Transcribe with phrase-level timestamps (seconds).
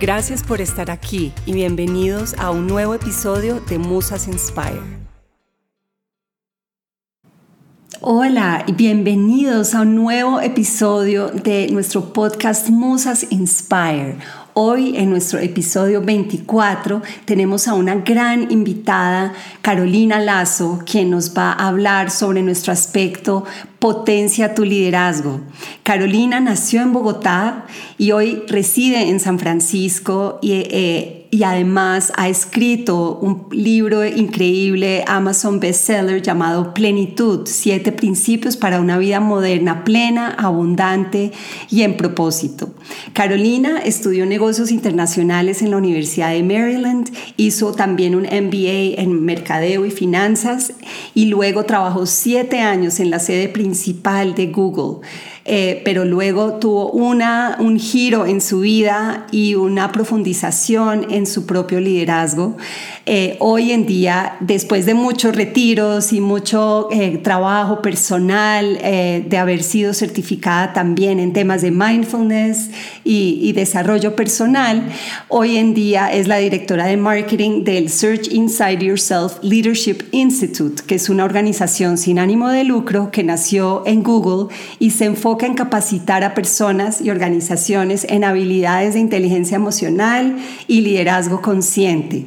[0.00, 4.82] Gracias por estar aquí y bienvenidos a un nuevo episodio de Musas Inspire.
[8.00, 14.18] Hola y bienvenidos a un nuevo episodio de nuestro podcast Musas Inspire.
[14.56, 21.50] Hoy en nuestro episodio 24 tenemos a una gran invitada, Carolina Lazo, quien nos va
[21.50, 23.44] a hablar sobre nuestro aspecto
[23.80, 25.40] Potencia tu liderazgo.
[25.82, 27.66] Carolina nació en Bogotá
[27.98, 35.02] y hoy reside en San Francisco y eh, y además ha escrito un libro increíble,
[35.08, 41.32] Amazon bestseller llamado Plenitud, siete principios para una vida moderna, plena, abundante
[41.68, 42.72] y en propósito.
[43.14, 49.86] Carolina estudió negocios internacionales en la Universidad de Maryland, hizo también un MBA en mercadeo
[49.86, 50.72] y finanzas
[51.16, 55.04] y luego trabajó siete años en la sede principal de Google.
[55.46, 61.44] Eh, pero luego tuvo una, un giro en su vida y una profundización en su
[61.44, 62.56] propio liderazgo.
[63.04, 69.62] Eh, hoy en día, después de muchos retiros y mucho eh, trabajo personal, de haber
[69.62, 72.70] sido certificada también en temas de mindfulness
[73.04, 74.82] y, y desarrollo personal,
[75.28, 80.94] hoy en día es la directora de marketing del Search Inside Yourself Leadership Institute, que
[80.94, 85.54] es una organización sin ánimo de lucro que nació en Google y se enfoca en
[85.54, 90.36] capacitar a personas y organizaciones en habilidades de inteligencia emocional
[90.66, 92.26] y liderazgo consciente.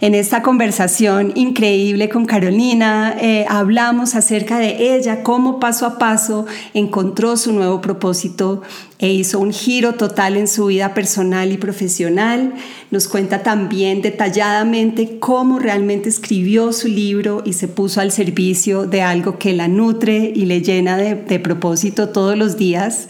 [0.00, 6.44] En esta conversación increíble con Carolina eh, hablamos acerca de ella, cómo paso a paso
[6.74, 8.60] encontró su nuevo propósito
[8.98, 12.54] e hizo un giro total en su vida personal y profesional.
[12.90, 19.00] Nos cuenta también detalladamente cómo realmente escribió su libro y se puso al servicio de
[19.00, 23.08] algo que la nutre y le llena de, de propósito todos los días.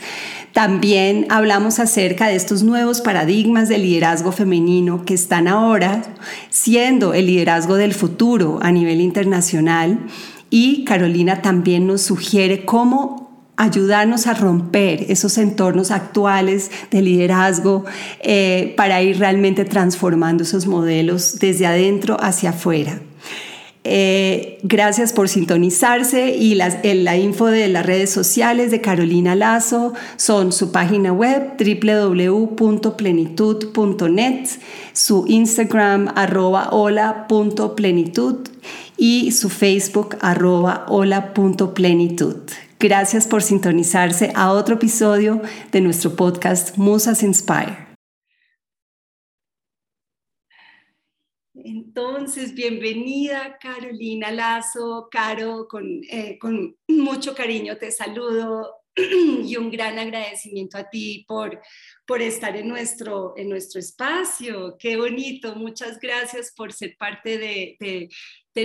[0.56, 6.02] También hablamos acerca de estos nuevos paradigmas de liderazgo femenino que están ahora
[6.48, 9.98] siendo el liderazgo del futuro a nivel internacional.
[10.48, 17.84] Y Carolina también nos sugiere cómo ayudarnos a romper esos entornos actuales de liderazgo
[18.22, 23.02] eh, para ir realmente transformando esos modelos desde adentro hacia afuera.
[23.88, 30.50] Eh, gracias por sintonizarse y la info de las redes sociales de Carolina Lazo son
[30.50, 34.48] su página web www.plenitud.net,
[34.92, 38.48] su Instagram arroba hola.plenitud
[38.96, 42.38] y su Facebook arroba hola.plenitud.
[42.80, 47.85] Gracias por sintonizarse a otro episodio de nuestro podcast Musas Inspire.
[51.96, 55.66] Entonces, bienvenida Carolina Lazo, Caro,
[56.10, 61.58] eh, con, mucho cariño te saludo y un gran agradecimiento a ti por,
[62.06, 64.76] por estar en nuestro, en nuestro espacio.
[64.78, 68.10] Qué bonito, muchas gracias por ser parte de,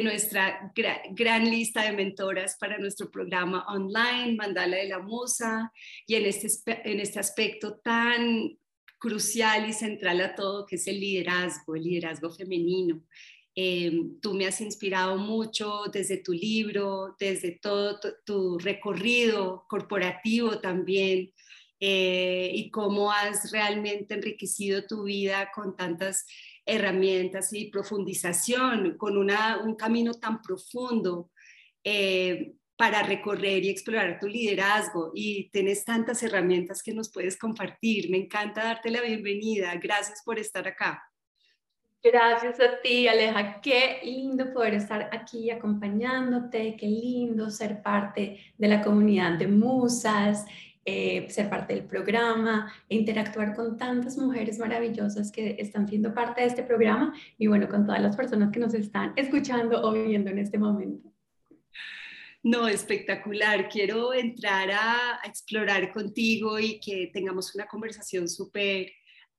[0.03, 0.69] nuestra
[1.11, 5.71] gran lista de mentoras para nuestro programa online, Mandala de la Musa,
[6.05, 8.57] y en este, en este aspecto tan
[9.01, 13.01] crucial y central a todo, que es el liderazgo, el liderazgo femenino.
[13.55, 21.33] Em, tú me has inspirado mucho desde tu libro, desde todo tu, recorrido corporativo también,
[21.79, 26.27] eh, y cómo has realmente enriquecido tu vida con tantas
[26.63, 31.31] herramientas y profundización, con una, un camino tan profundo.
[31.83, 38.09] Eh, para recorrer y explorar tu liderazgo y tienes tantas herramientas que nos puedes compartir.
[38.09, 39.75] Me encanta darte la bienvenida.
[39.75, 40.99] Gracias por estar acá.
[42.03, 43.61] Gracias a ti, Aleja.
[43.61, 50.47] Qué lindo poder estar aquí acompañándote, qué lindo ser parte de la comunidad de musas,
[50.83, 56.47] eh, ser parte del programa, interactuar con tantas mujeres maravillosas que están siendo parte de
[56.47, 60.39] este programa y bueno, con todas las personas que nos están escuchando o viendo en
[60.39, 61.11] este momento.
[62.43, 63.69] No, espectacular.
[63.69, 68.91] Quiero entrar a, explorar contigo y que tengamos una conversación súper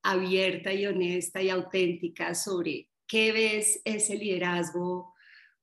[0.03, 5.13] abierta y honesta y auténtica sobre qué ves ese liderazgo,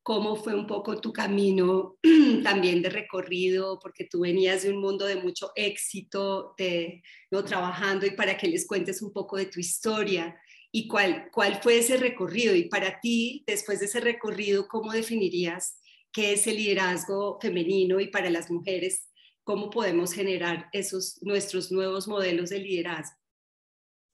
[0.03, 1.97] cómo fue un poco tu camino
[2.43, 7.01] también de recorrido, porque tú venías de un mundo de mucho éxito, de,
[7.31, 7.45] ¿no?
[7.45, 10.37] trabajando y para que les cuentes un poco de tu historia
[10.73, 12.53] y cuál, cuál fue ese recorrido.
[12.53, 15.78] Y para ti, después de ese recorrido, ¿cómo definirías
[16.11, 19.09] qué es el liderazgo femenino y para las mujeres?
[19.43, 23.17] ¿Cómo podemos generar esos nuestros nuevos modelos de liderazgo?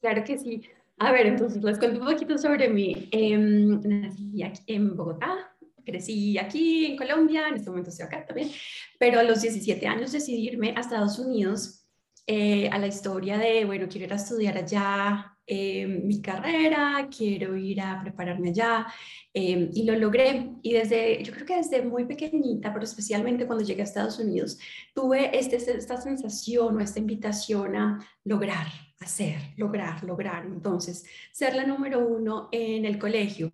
[0.01, 0.61] Claro que sí.
[0.97, 3.09] A ver, entonces les cuento un poquito sobre mí.
[3.11, 5.55] Em, nací aquí en Bogotá,
[5.85, 8.49] crecí aquí en Colombia, en este momento estoy acá también,
[8.97, 11.85] pero a los 17 años decidí irme a Estados Unidos
[12.27, 17.55] eh, a la historia de, bueno, quiero ir a estudiar allá em, mi carrera, quiero
[17.55, 18.87] ir a prepararme allá
[19.33, 20.51] em, y lo logré.
[20.61, 24.57] Y desde, yo creo que desde muy pequeñita, pero especialmente cuando llegué a Estados Unidos,
[24.93, 28.67] tuve este, esta sensación o esta invitación a lograr,
[28.99, 30.45] hacer, lograr, lograr.
[30.45, 33.51] Entonces, ser la número uno en el colegio,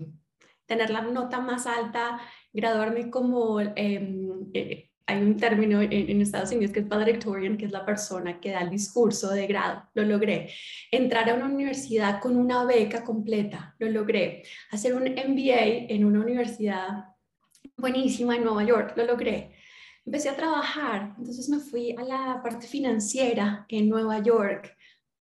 [0.66, 2.20] tener la nota más alta,
[2.54, 3.60] graduarme como...
[3.60, 8.40] Em, eh, hay un término en, Estados Unidos que es valedictorian, que es la persona
[8.40, 9.84] que da el discurso de grado.
[9.94, 10.50] Lo logré.
[10.90, 13.76] Entrar a una universidad con una beca completa.
[13.80, 14.44] Lo logré.
[14.72, 17.06] Hacer un MBA en una universidad
[17.78, 18.94] buenísima en Nueva York.
[18.96, 19.52] Lo logré.
[20.06, 21.14] Empecé a trabajar.
[21.18, 24.76] Entonces me fui a la parte financiera en Nueva York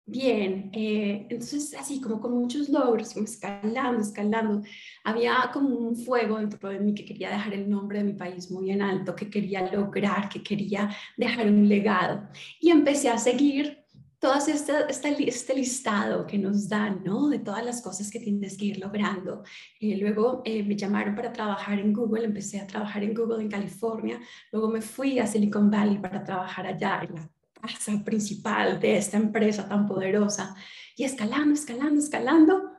[0.07, 0.71] bien.
[0.74, 4.63] Eh, entonces, así como con muchos logros, escalando, escalando,
[5.04, 8.50] había como un fuego dentro de mí que quería dejar el nombre de mi país
[8.50, 12.30] muy en alto, que quería lograr, que quería dejar un legado.
[12.59, 13.86] Y empecé a seguir
[14.19, 17.30] todo este, este, este listado que nos dan, ¿no?
[17.30, 19.44] De todas las cosas que tienes que ir logrando.
[19.80, 23.50] eh, luego eh, me llamaron para trabajar en Google, empecé a trabajar en Google en
[23.50, 24.19] California,
[24.51, 27.30] luego me fui a Silicon Valley para trabajar allá en la
[27.62, 30.56] casa principal de esta empresa tan poderosa
[30.95, 32.71] y escalando, escalando, escalando.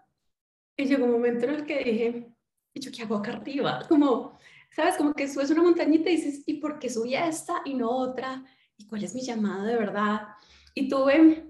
[0.77, 2.35] Y llegó un momento en el que dije,
[2.75, 3.85] ¿y yo qué hago acá arriba?
[3.89, 4.39] Como,
[4.75, 4.97] ¿sabes?
[4.97, 8.45] Como que subes una montañita y dices, ¿y por qué subí esta y no otra?
[8.77, 10.29] ¿Y cuál es mi llamado de verdad?
[10.75, 11.45] Y tuve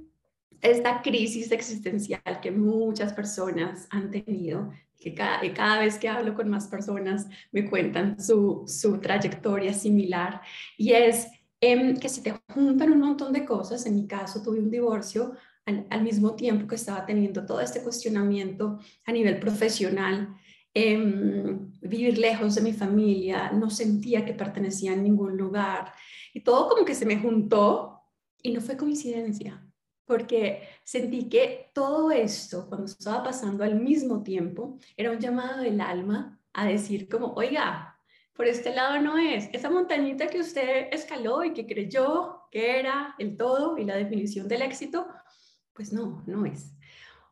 [0.61, 6.49] esta crisis existencial que muchas personas han tenido, que cada, cada vez que hablo con
[6.49, 10.41] más personas me cuentan su, su trayectoria similar,
[10.77, 11.29] y es
[11.61, 13.85] Em, que se te juntan un montón de cosas.
[13.87, 15.35] En mi caso, tuve un divorcio
[15.67, 20.37] al, mismo tiempo que estaba teniendo todo este cuestionamiento a nivel profesional.
[20.73, 25.93] Em, vivir lejos de mi familia, no sentía que pertenecía a ningún lugar
[26.33, 28.03] y todo como que se me juntó
[28.43, 29.67] y no fue coincidencia,
[30.05, 35.81] porque sentí que todo esto, cuando estaba pasando al mismo tiempo, era un llamado del
[35.81, 37.98] alma a decir como, oiga,
[38.38, 39.50] por este lado no es.
[39.52, 44.47] Esa montañita que usted escaló y que creyó que era el todo y la definición
[44.47, 45.09] del éxito,
[45.73, 46.73] pues no, no es.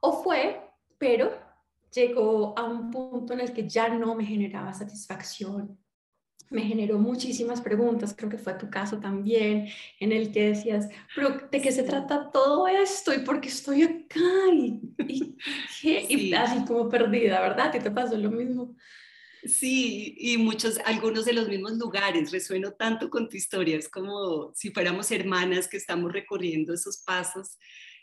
[0.00, 0.60] O fue,
[0.98, 1.30] pero
[1.94, 5.78] llegó a un punto en el que ya no me generaba satisfacción.
[6.50, 9.68] Me generó muchísimas preguntas, creo que fue tu caso también,
[10.00, 13.14] en el que decías, pero ¿de qué se trata todo esto?
[13.14, 14.18] ¿Y por qué estoy acá?
[14.52, 15.36] Y,
[15.84, 17.70] y, así como perdida, ¿verdad?
[17.70, 18.74] ¿Qué te pasó lo mismo?
[19.46, 24.52] Sí, y muchos, algunos de los mismos lugares, resueno tanto con tu historia, es como
[24.54, 27.58] si fuéramos hermanas que estamos recorriendo esos pasos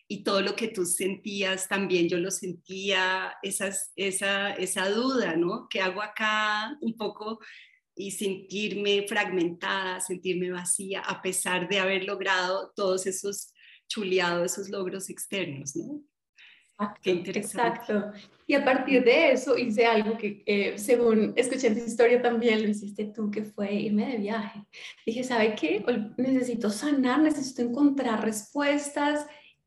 [0.07, 5.67] y todo lo que tú sentías también yo lo sentía, esas, esa, esa duda, ¿no?
[5.69, 6.77] ¿Qué hago acá?
[6.81, 7.39] Un poco
[7.95, 13.53] y sentirme fragmentada, sentirme vacía, a pesar de haber logrado todos esos
[13.88, 16.03] chuleados, esos logros externos, ¿no?
[17.01, 17.80] Qué interesante.
[17.80, 18.12] Exacto.
[18.48, 22.62] Y a partir de eso hice algo que, eh, según escuché en tu historia también,
[22.62, 24.63] lo hiciste tú, que fue irme de viaje.
[25.06, 25.84] Dije, ¿sabe qué?
[26.18, 29.25] Necesito sanar, necesito encontrar respuestas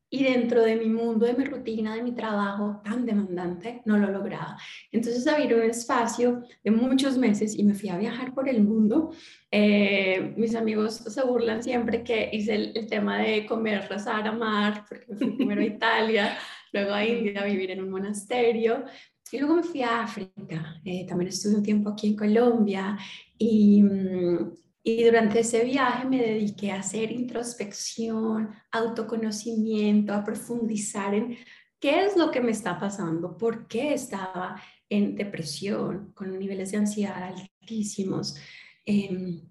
[0.09, 4.09] y dentro de mi mundo, de mi rutina, de mi trabajo tan demandante, no lo
[4.09, 4.57] lograba.
[4.91, 9.11] Entonces abrí un espacio de muchos meses y me fui a viajar por el mundo.
[9.51, 14.85] Eh, mis amigos se burlan siempre que hice el, el, tema de comer, rezar, amar,
[14.87, 16.37] porque me fui primero a Italia
[16.73, 18.85] luego a India a vivir en un monasterio.
[19.31, 22.97] Y luego me fui a África, eh, también estuve un tiempo aquí en Colombia
[23.37, 24.51] y, mm,
[24.83, 31.37] Y durante ese viaje me dediqué a hacer introspección, autoconocimiento, a profundizar en
[31.79, 36.77] qué es lo que me está pasando, por qué estaba en depresión, con niveles de
[36.77, 37.21] ansiedad
[37.61, 38.37] altísimos,
[38.85, 39.41] eh,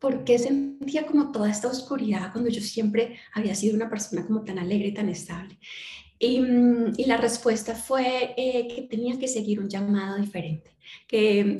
[0.00, 4.42] por qué sentía como toda esta oscuridad cuando yo siempre había sido una persona como
[4.42, 5.58] tan alegre y tan estable.
[6.22, 10.76] Y, mm, la respuesta fue eh, que tenía que seguir un llamado diferente,
[11.08, 11.58] que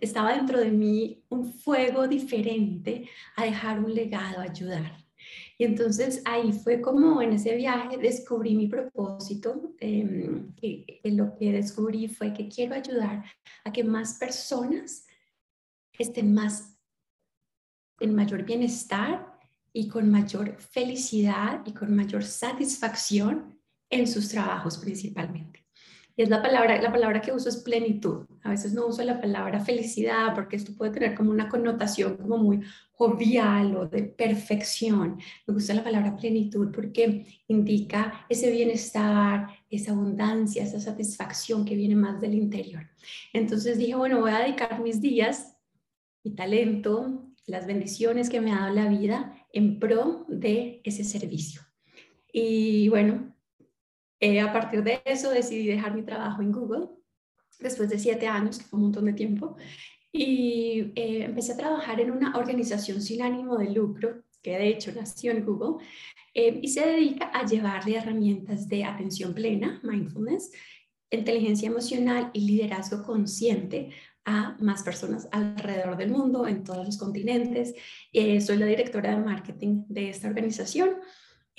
[0.00, 5.04] estaba dentro de mí un fuego diferente a dejar un legado, a ayudar.
[5.58, 11.52] Y entonces ahí fue como en ese viaje descubrí mi propósito, eh, que, lo que
[11.52, 13.22] descubrí fue que quiero ayudar
[13.64, 15.06] a que más personas
[15.98, 16.74] estén más
[18.00, 19.38] en mayor bienestar
[19.74, 23.59] y con mayor felicidad y con mayor satisfacción
[23.90, 25.66] en sus trabajos principalmente.
[26.16, 28.26] Y es la palabra, la palabra que uso es plenitud.
[28.42, 32.36] A veces no uso la palabra felicidad porque esto puede tener como una connotación como
[32.36, 32.60] muy
[32.92, 35.18] jovial o de perfección.
[35.46, 41.96] Me gusta la palabra plenitud porque indica ese bienestar, esa abundancia, esa satisfacción que viene
[41.96, 42.82] más del interior.
[43.32, 45.56] Entonces dije, bueno, voy a dedicar mis días,
[46.22, 51.62] mi talento, las bendiciones que me ha dado la vida en pro de ese servicio.
[52.32, 53.34] Y bueno,
[54.20, 56.88] eh, a partir de eso decidí dejar mi trabajo en Google
[57.58, 59.56] después de siete años, que fue un montón de tiempo,
[60.12, 64.92] y eh, empecé a trabajar en una organización sin ánimo de lucro, que de hecho
[64.92, 65.84] nació en Google,
[66.34, 70.52] eh, y se dedica a llevarle herramientas de atención plena, mindfulness,
[71.10, 73.90] inteligencia emocional y liderazgo consciente
[74.24, 77.74] a más personas alrededor del mundo, en todos los continentes.
[78.12, 80.90] soy la directora de marketing de esta organización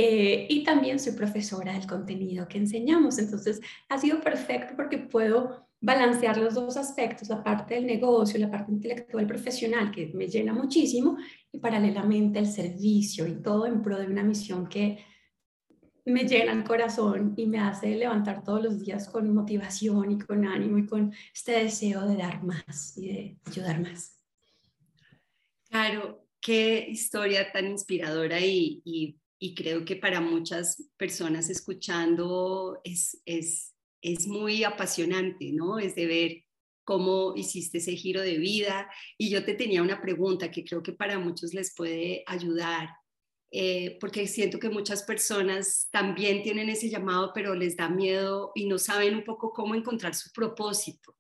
[0.04, 3.20] eh, y también soy profesora del contenido que enseñamos.
[3.20, 8.50] Entonces, ha sido perfecto porque puedo balancear los dos aspectos, la parte del negocio, la
[8.50, 11.18] parte intelectual profesional, que me llena muchísimo,
[11.52, 15.06] y paralelamente el servicio y todo en pro de una misión que
[16.06, 20.48] me llena el corazón y me hace levantar todos los días con motivación y con
[20.48, 24.20] ánimo y con este deseo de dar más y de ayudar más.
[25.70, 33.20] Claro, qué historia tan inspiradora y, y y creo que para muchas personas escuchando es,
[33.26, 35.80] es, es muy apasionante, ¿no?
[35.80, 36.44] Es de ver
[36.84, 38.88] cómo hiciste ese giro de vida.
[39.18, 42.90] Y yo te tenía una pregunta que creo que para muchos les puede ayudar,
[43.50, 48.68] eh, porque siento que muchas personas también tienen ese llamado, pero les da miedo y
[48.68, 51.18] no saben un poco cómo encontrar su propósito.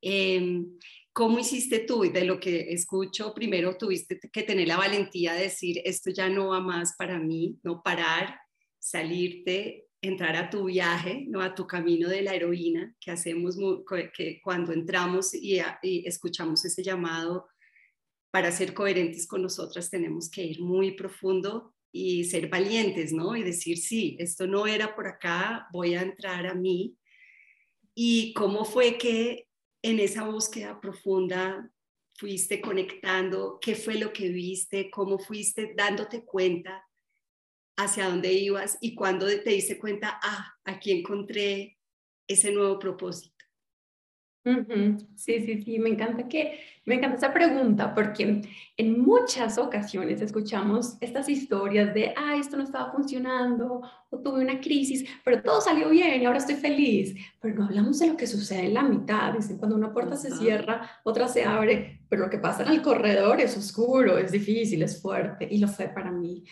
[0.00, 0.64] Eh,
[1.12, 2.04] ¿Cómo hiciste tú?
[2.04, 6.28] Y de lo que escucho, primero tuviste que tener la valentía de decir, esto ya
[6.28, 8.38] no va más para mí, no parar,
[8.78, 13.56] salirte, entrar a tu viaje, no a tu camino de la heroína que hacemos
[14.14, 17.48] que cuando entramos y, y escuchamos ese llamado
[18.30, 23.34] para ser coherentes con nosotras tenemos que ir muy profundo y ser valientes, ¿no?
[23.34, 26.96] Y decir, sí, esto no era por acá, voy a entrar a mí.
[27.94, 29.48] ¿Y cómo fue que
[29.82, 31.70] en esa búsqueda profunda
[32.14, 33.58] fuiste conectando?
[33.60, 34.90] ¿Qué fue lo que viste?
[34.90, 36.86] ¿Cómo fuiste dándote cuenta
[37.76, 38.78] hacia dónde ibas?
[38.80, 41.78] Y cuando te diste cuenta, ah, aquí encontré
[42.28, 43.29] ese nuevo propósito.
[45.16, 48.40] Sí, sí, sí, me encanta que me encanta esa pregunta porque
[48.76, 54.58] en muchas ocasiones escuchamos estas historias de, ah, esto no estaba funcionando o tuve una
[54.60, 57.14] crisis, pero todo salió bien y ahora estoy feliz.
[57.40, 59.34] Pero no hablamos de lo que sucede en la mitad.
[59.34, 62.82] Dicen, cuando una puerta se cierra, otra se abre, pero lo que pasa en el
[62.82, 66.42] corredor es oscuro, es difícil, es fuerte y lo fue para mí.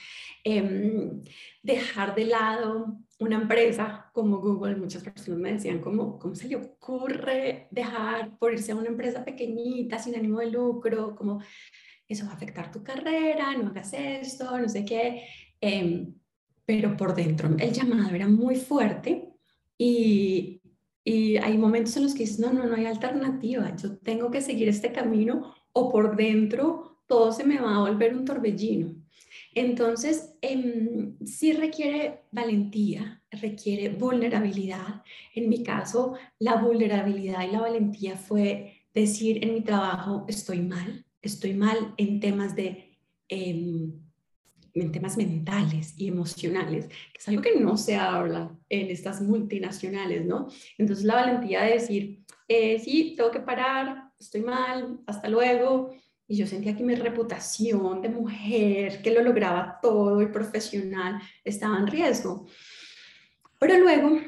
[0.44, 1.22] Em,
[1.62, 6.54] dejar de lado una empresa como Google, muchas personas me decían, ¿cómo, ¿cómo se le
[6.54, 11.16] ocurre dejar por irse a una empresa pequeñita, sin ánimo de lucro?
[11.16, 11.42] Como
[12.06, 15.24] eso va a afectar tu carrera, no hagas esto, no sé qué.
[15.60, 16.14] Em,
[16.64, 19.28] pero por dentro el llamado era muy fuerte
[19.76, 20.62] y,
[21.08, 24.42] y hay momentos en los que dices, no, no, no hay alternativa, yo tengo que
[24.42, 28.94] seguir este camino o por dentro todo se me va a volver un torbellino.
[29.54, 35.02] Entonces, eh, sí requiere valentía, requiere vulnerabilidad.
[35.34, 41.06] En mi caso, la vulnerabilidad y la valentía fue decir en mi trabajo, estoy mal,
[41.22, 42.98] estoy mal en temas de...
[43.30, 44.07] Em,
[44.80, 50.24] en temas mentales y emocionales, que es algo que no se habla en estas multinacionales,
[50.24, 50.48] ¿no?
[50.76, 55.92] Entonces la valentía de decir, eh, sí, tengo que parar, estoy mal, hasta luego,
[56.26, 61.78] y yo sentía que mi reputación de mujer, que lo lograba todo y profesional, estaba
[61.78, 62.46] en riesgo.
[63.58, 64.20] Pero luego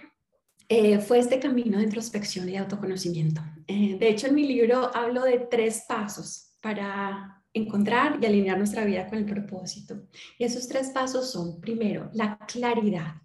[0.69, 3.43] eh, fue este camino de introspección y autoconocimiento.
[3.67, 8.85] Eh, de hecho, en mi libro hablo de tres pasos para encontrar y alinear nuestra
[8.85, 10.03] vida con el propósito.
[10.39, 13.17] Y esos tres pasos son, primero, la claridad.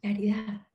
[0.00, 0.66] Claridad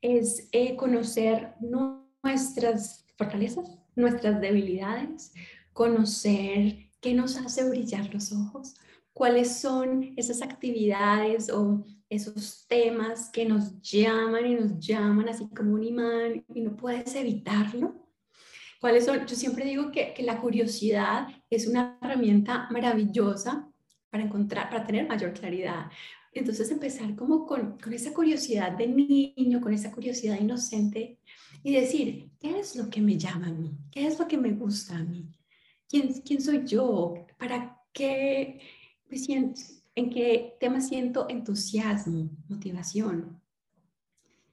[0.00, 5.32] es eh, conocer nuestras fortalezas, nuestras debilidades,
[5.72, 8.74] conocer qué nos hace brillar los ojos,
[9.12, 15.74] cuáles son esas actividades o esos temas que nos llaman y nos llaman así como
[15.74, 18.01] un imán y no puedes evitarlo.
[18.82, 19.24] ¿Cuáles son?
[19.28, 23.70] Yo siempre digo que, que la curiosidad es una herramienta maravillosa
[24.10, 25.86] para encontrar, para tener mayor claridad.
[26.32, 31.20] Entonces empezar como con, con, esa curiosidad de niño, con esa curiosidad inocente
[31.62, 33.70] y decir, ¿qué es lo que me llama a mí?
[33.92, 35.30] ¿Qué es lo que me gusta a mí?
[35.88, 37.14] ¿Quién, quién soy yo?
[37.38, 38.58] ¿Para qué
[39.08, 39.60] me siento?
[39.94, 43.40] ¿En qué tema siento entusiasmo, motivación?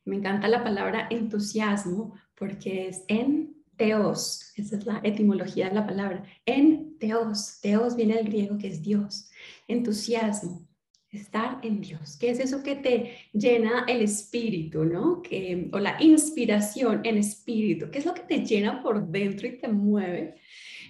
[0.05, 3.48] Me encanta la palabra entusiasmo porque es en
[3.79, 8.67] teos, esa es la etimología de la palabra, en teos, teos viene del griego que
[8.67, 9.31] es Dios,
[9.69, 10.67] entusiasmo,
[11.09, 15.21] estar en Dios, que es eso que te llena el espíritu, ¿no?
[15.21, 19.57] Que, o la inspiración en espíritu, que es lo que te llena por dentro y
[19.57, 20.35] te mueve.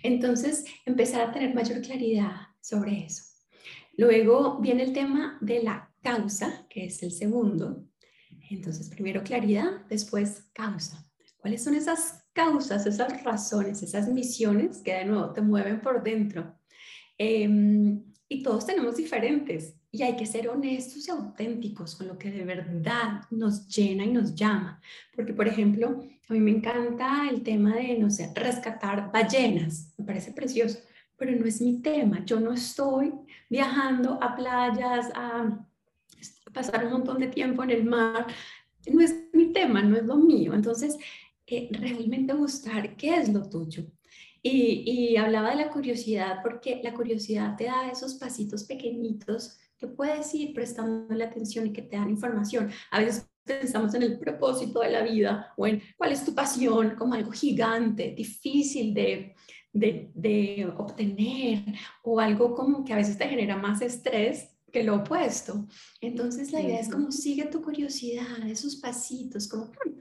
[0.01, 3.23] Entonces, empezar a tener mayor claridad sobre eso.
[3.97, 7.85] Luego viene el tema de la causa, que es el segundo.
[8.49, 11.05] Entonces, primero claridad, después causa.
[11.37, 16.55] ¿Cuáles son esas causas, esas razones, esas misiones que de nuevo te mueven por dentro?
[17.17, 22.31] Em, y todos tenemos diferentes y hay que ser honestos y auténticos con lo que
[22.31, 24.79] de verdad nos llena y nos llama.
[25.13, 29.93] Porque, por ejemplo, a mí me encanta el tema de, no sé, rescatar ballenas.
[29.97, 30.79] Me parece precioso,
[31.17, 32.23] pero no es mi tema.
[32.23, 33.11] Yo no estoy
[33.49, 35.59] viajando a playas, a
[36.53, 38.27] pasar un montón de tiempo en el mar.
[38.89, 40.53] No es mi tema, no es lo mío.
[40.53, 40.97] Entonces,
[41.49, 43.83] eh, realmente buscar qué es lo tuyo.
[44.41, 49.87] Y, y hablaba de la curiosidad porque la curiosidad te da esos pasitos pequeñitos que
[49.87, 52.69] puedes ir prestando la atención y que te dan información.
[52.91, 56.95] A veces pensamos en el propósito de la vida o en cuál es tu pasión
[56.95, 59.35] como algo gigante, difícil de,
[59.73, 61.63] de, de obtener
[62.03, 65.67] o algo como que a veces te genera más estrés que lo opuesto.
[65.99, 69.99] Entonces la idea es como sigue tu curiosidad, esos pasitos, como hmm,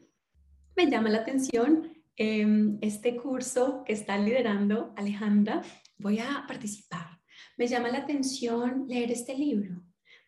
[0.79, 5.61] me llama la atención em, este curso que está liderando Alejandra,
[5.99, 7.19] voy a participar
[7.59, 9.83] me llama la atención leer este libro.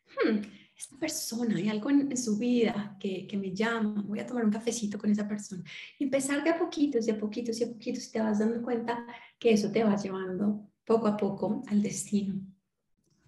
[0.07, 0.41] Hmm,
[0.77, 4.51] esta persona, hay algo en, su vida que, que, me llama, voy a tomar un
[4.51, 5.63] cafecito con esa persona.
[5.99, 8.61] Y empezar de a poquitos, de a poquitos, de a poquitos, y te vas dando
[8.63, 9.07] cuenta
[9.39, 12.41] que eso te va llevando poco a poco al destino.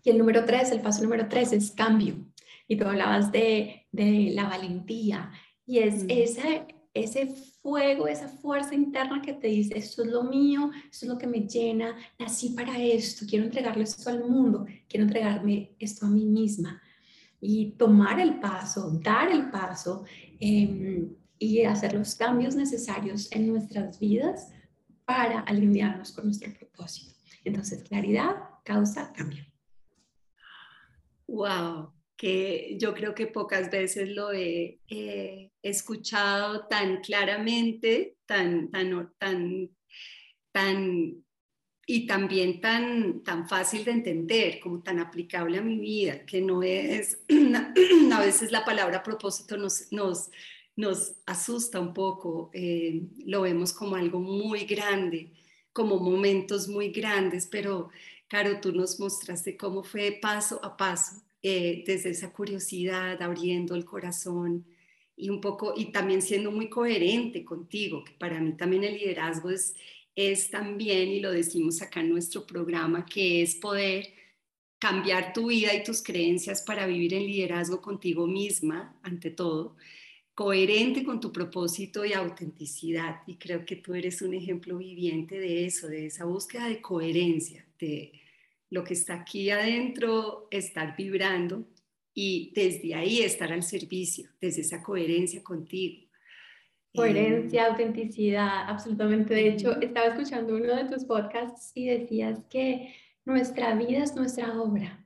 [0.02, 2.26] Y el número tres, el paso número tres es cambio.
[2.66, 5.30] Y tú hablabas de, de la valentía.
[5.64, 6.06] Y es mm.
[6.08, 11.12] esa, ese fuego, esa fuerza interna que te dice, esto es lo mío, esto es
[11.12, 16.06] lo que me llena, nací para esto, quiero entregarle esto al mundo, quiero entregarme esto
[16.06, 16.82] a mí misma.
[17.40, 20.04] Y tomar el paso, dar el paso
[20.38, 24.52] em, y hacer los cambios necesarios en nuestras vidas
[25.04, 27.14] para alinearnos con nuestro propósito.
[27.44, 29.44] Entonces, claridad causa cambio.
[31.26, 31.91] Wow,
[32.22, 34.78] que yo creo que pocas veces lo he
[35.60, 39.70] escuchado tan claramente, tan, tan, tan,
[40.52, 41.24] tan,
[41.84, 46.62] y también tan, tan fácil de entender, como tan aplicable a mi vida, que no
[46.62, 47.20] es,
[48.12, 50.30] a veces la palabra propósito nos, nos,
[50.76, 55.32] nos asusta un poco, eh, lo vemos como algo muy grande,
[55.72, 57.90] como momentos muy grandes, pero
[58.28, 63.84] Caro, tú nos mostraste cómo fue paso a paso eh, desde esa curiosidad, abriendo el
[63.84, 64.64] corazón
[65.16, 69.50] y un poco, y también siendo muy coherente contigo, que para mí también el liderazgo
[69.50, 69.74] es,
[70.14, 74.14] es también, y lo decimos acá en nuestro programa, que es poder
[74.78, 79.76] cambiar tu vida y tus creencias para vivir en liderazgo contigo misma, ante todo,
[80.34, 83.22] coherente con tu propósito y autenticidad.
[83.26, 87.66] Y creo que tú eres un ejemplo viviente de eso, de esa búsqueda de coherencia,
[87.78, 88.21] de,
[88.72, 91.68] lo que está aquí adentro, estar vibrando
[92.14, 96.08] y desde ahí estar al servicio, desde esa coherencia contigo.
[96.94, 99.34] Coherencia, autenticidad, absolutamente.
[99.34, 102.94] De hecho, estaba escuchando uno de tus podcasts y decías que
[103.26, 105.04] nuestra vida es nuestra obra.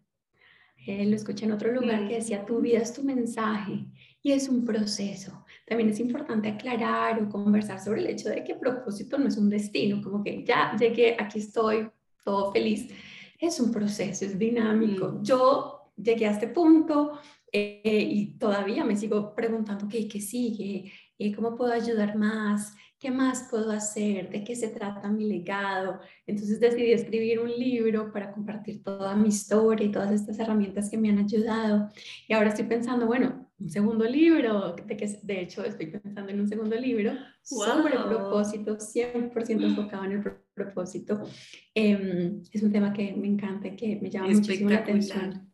[0.87, 3.85] Eh, lo escuché en otro lugar que decía, tu vida es tu mensaje
[4.22, 5.44] y es un proceso.
[5.66, 9.50] También es importante aclarar o conversar sobre el hecho de que propósito no es un
[9.50, 11.88] destino, como que ya llegué, aquí estoy,
[12.22, 12.88] todo feliz
[13.38, 15.09] es un proceso, es dinámico.
[15.09, 15.22] Mm.
[15.22, 17.18] Yo llegué a este punto
[17.53, 23.11] eh, y todavía me sigo preguntando qué, qué sigue, eh, cómo puedo ayudar más, ¿qué
[23.11, 24.31] más puedo hacer?
[24.31, 26.01] ¿De qué se trata mi legado?
[26.27, 30.99] Entonces decidí escribir un libro para compartir toda mi historia y todas estas herramientas que
[30.99, 31.88] me han ayudado.
[32.29, 36.40] Y ahora estoy pensando, bueno, un segundo libro, de que de hecho estoy pensando en
[36.40, 40.45] un segundo libro sobre propósito, 100% enfocado en el propósito.
[41.74, 45.52] Em, es un tema que me encanta y que me llama muchísimo la atención.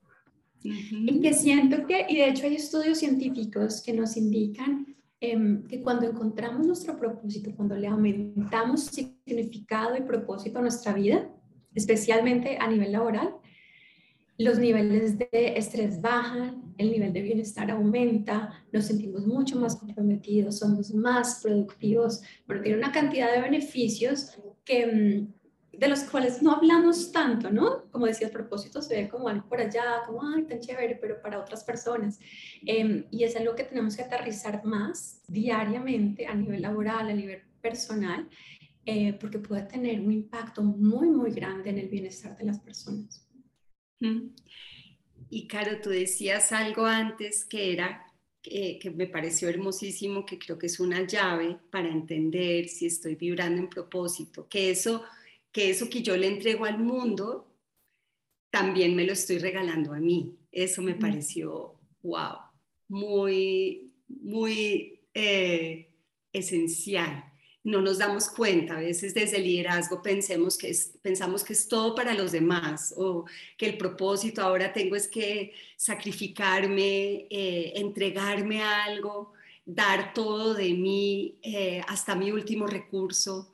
[0.62, 4.86] Y que siento que, y de hecho hay estudios científicos que nos indican
[5.20, 11.28] em, que cuando encontramos nuestro propósito, cuando le aumentamos significado y propósito a nuestra vida,
[11.74, 13.34] especialmente a nivel laboral,
[14.38, 20.58] los niveles de estrés bajan, el nivel de bienestar aumenta, nos sentimos mucho más comprometidos,
[20.58, 26.52] somos más productivos, pero tiene una cantidad de beneficios que, mm, de los cuales no
[26.52, 27.90] hablamos tanto, ¿no?
[27.90, 31.20] Como decía, el propósito se ve como algo por allá, como, ay, tan chévere, pero
[31.22, 32.18] para otras personas.
[32.66, 37.42] Em, y es algo que tenemos que aterrizar más diariamente a nivel laboral, a nivel
[37.60, 38.28] personal,
[38.84, 43.26] eh, porque puede tener un impacto muy, muy grande en el bienestar de las personas.
[45.30, 48.06] Y Caro, tú decías algo antes que era
[48.42, 53.60] que me pareció hermosísimo, que creo que es una llave para entender si estoy vibrando
[53.60, 55.04] en propósito, que eso
[55.52, 57.46] que eso que yo le entrego al mundo,
[58.50, 60.38] también me lo estoy regalando a mí.
[60.50, 62.38] Eso me pareció, wow,
[62.88, 65.94] muy, muy eh,
[66.32, 67.31] esencial
[67.64, 68.76] no nos damos cuenta.
[68.76, 73.24] A veces desde el liderazgo pensemos que pensamos que es todo para los demás o
[73.56, 79.32] que el propósito ahora tengo es que sacrificarme, eh, entregarme a algo,
[79.64, 83.52] dar todo de mí eh, hasta mi último recurso.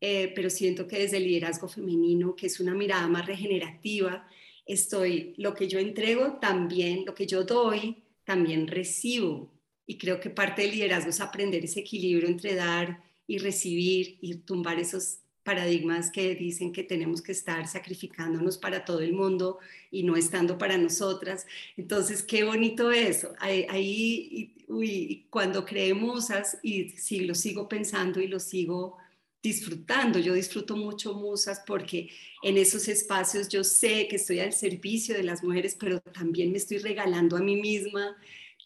[0.00, 4.26] Eh, pero siento que desde el liderazgo femenino, que es una mirada más regenerativa,
[4.66, 9.52] estoy, lo que yo entrego también, lo que yo doy, también recibo.
[9.86, 14.34] Y creo que parte del liderazgo es aprender ese equilibrio entre dar y recibir y
[14.34, 19.58] tumbar esos paradigmas que dicen que tenemos que estar sacrificándonos para todo el mundo
[19.90, 21.46] y no estando para nosotras.
[21.78, 23.32] Entonces, qué bonito eso.
[23.38, 26.28] Ahí, uy, cuando creemos
[26.62, 28.98] y sí, lo sigo pensando y lo sigo
[29.42, 30.18] disfrutando.
[30.18, 32.10] Yo disfruto mucho musas porque
[32.42, 36.58] en esos espacios yo sé que estoy al servicio de las mujeres, pero también me
[36.58, 38.14] estoy regalando a mí misma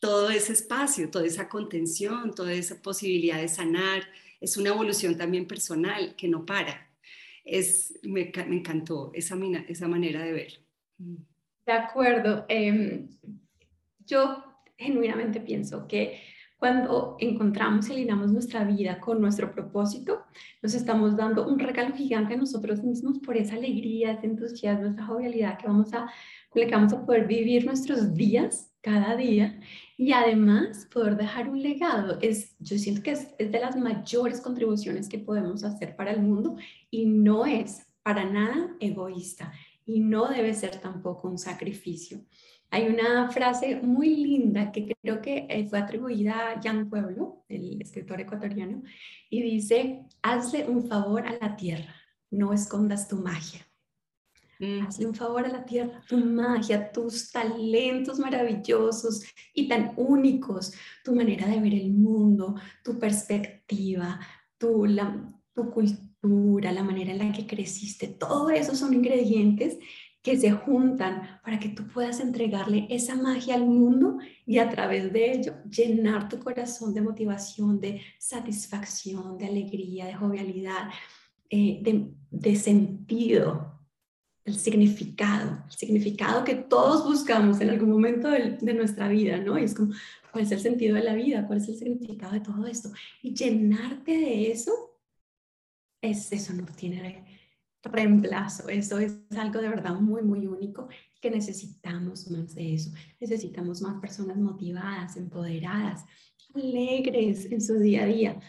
[0.00, 4.02] todo ese espacio, toda esa contención, toda esa posibilidad de sanar,
[4.40, 6.90] es una evolución también personal que no para.
[7.44, 10.52] Es, me, encantó esa, manera de ver.
[10.98, 12.44] De acuerdo.
[12.48, 13.08] Em,
[14.04, 14.42] yo
[14.76, 16.20] genuinamente pienso que
[16.58, 20.24] cuando encontramos y alineamos nuestra vida con nuestro propósito,
[20.62, 25.04] nos estamos dando un regalo gigante a nosotros mismos por esa alegría, ese entusiasmo, esa
[25.04, 26.10] jovialidad que vamos a,
[26.54, 29.60] que vamos a poder vivir nuestros días cada día
[29.96, 32.18] y además poder dejar un legado.
[32.20, 36.22] Es, yo siento que es, es de las mayores contribuciones que podemos hacer para el
[36.22, 36.56] mundo
[36.90, 39.52] y no es para nada egoísta
[39.84, 42.20] y no debe ser tampoco un sacrificio.
[42.70, 47.80] Hay una frase muy linda que creo que eh, fue atribuida a Jan Pueblo, el
[47.80, 48.82] escritor ecuatoriano,
[49.30, 51.94] y dice, hazle un favor a la tierra,
[52.30, 53.65] no escondas tu magia.
[54.58, 54.86] Mm.
[54.86, 60.72] Hazle un favor a la tierra, tu magia, tus talentos maravillosos y tan únicos,
[61.04, 64.18] tu manera de ver el mundo, tu perspectiva,
[64.58, 69.78] tu, la, tu cultura, la manera en la que creciste, todo eso son ingredientes
[70.26, 75.12] que se juntan para que tú puedas entregarle esa magia al mundo y a través
[75.12, 80.88] de ello llenar tu corazón de motivación, de satisfacción, de alegría, de jovialidad,
[81.48, 83.75] eh, de, de sentido,
[84.46, 89.58] el significado, el significado que todos buscamos en algún momento de, nuestra vida, ¿no?
[89.58, 89.92] Y es como,
[90.30, 91.46] ¿cuál es el sentido de la vida?
[91.46, 92.90] ¿Cuál es el significado de todo esto?
[93.22, 94.72] Y llenarte de eso,
[96.00, 97.24] es, eso no tiene
[97.82, 100.88] reemplazo, eso es algo de verdad muy, muy único
[101.20, 102.92] que necesitamos más de eso.
[103.20, 106.04] Necesitamos más personas motivadas, empoderadas,
[106.54, 108.40] alegres en su día a día,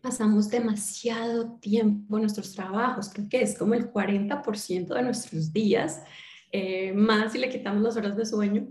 [0.00, 6.02] pasamos demasiado tiempo en nuestros trabajos, creo que es como el 40% de nuestros días,
[6.52, 8.68] eh, más si le quitamos las horas de sueño.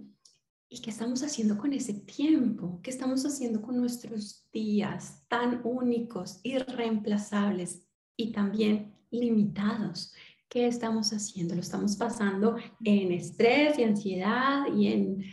[0.71, 2.79] ¿Y qué estamos haciendo con ese tiempo?
[2.83, 10.13] ¿Qué estamos haciendo con nuestros días tan únicos, irreemplazables y también limitados?
[10.47, 11.55] ¿Qué estamos haciendo?
[11.55, 15.25] ¿Lo estamos pasando en estrés y ansiedad y en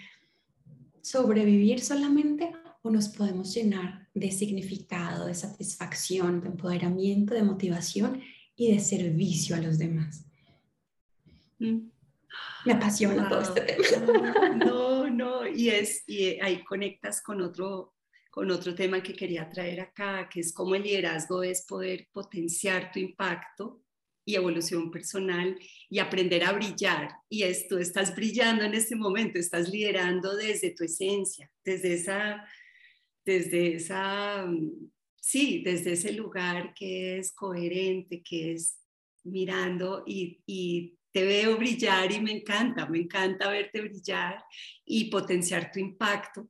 [1.02, 8.22] sobrevivir solamente o nos podemos llenar de significado, de satisfacción, de empoderamiento, de motivación
[8.56, 10.24] y de servicio a los demás.
[11.58, 11.90] Mm.
[12.64, 14.54] Me apasiona todo este tema.
[14.56, 17.94] No, no, y, es, y ahí conectas con otro,
[18.30, 22.90] con otro tema que quería traer acá, que es cómo el liderazgo es poder potenciar
[22.90, 23.82] tu impacto
[24.24, 25.58] y evolución personal
[25.90, 27.10] y aprender a brillar.
[27.28, 32.42] Y es, tú estás brillando en este momento, estás liderando desde tu esencia, desde esa,
[33.26, 34.46] desde esa,
[35.20, 38.78] sí, desde ese lugar que es coherente, que es
[39.24, 44.44] mirando y, y te veo brillar y me encanta, me encanta verte brillar
[44.84, 46.48] y potenciar tu impacto.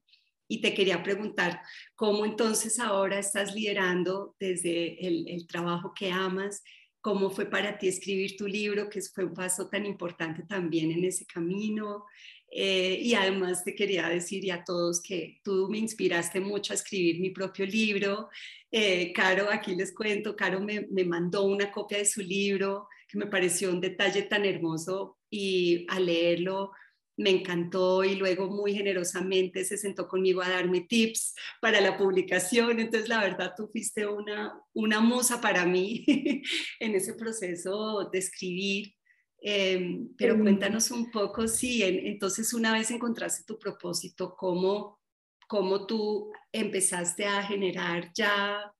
[0.48, 1.60] Y te quería preguntar,
[1.96, 6.62] ¿cómo entonces ahora estás liderando desde el, el trabajo que amas
[7.06, 11.04] cómo fue para ti escribir tu libro, que fue un paso tan importante también en
[11.04, 12.04] ese camino.
[12.50, 17.20] Eh, y además te quería decir a todos que tú me inspiraste mucho a escribir
[17.20, 18.28] mi propio libro.
[18.70, 23.18] Eh, Caro, aquí les cuento, Caro me, me mandó una copia de su libro que
[23.18, 26.72] me pareció un detalle tan hermoso y al leerlo
[27.16, 32.78] me encantó y luego muy generosamente se sentó conmigo a darme tips para la publicación.
[32.78, 36.04] Entonces, la verdad, tú fuiste una, una musa para mí
[36.80, 38.95] en ese proceso de escribir.
[39.40, 44.98] Em, pero cuéntanos un poco, sí, entonces una vez encontraste tu propósito, ¿cómo,
[45.46, 48.72] ¿cómo tú empezaste a generar ya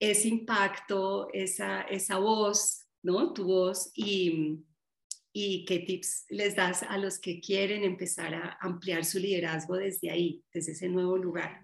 [0.00, 3.32] ese impacto, esa, esa voz, ¿no?
[3.32, 4.64] Tu voz y
[5.32, 10.10] y qué tips les das a los que quieren empezar a ampliar su liderazgo desde
[10.10, 11.62] ahí, desde ese nuevo lugar.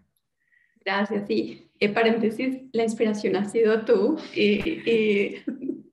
[0.84, 1.70] Gracias, sí.
[1.80, 5.36] En paréntesis, la inspiración ha sido tú y,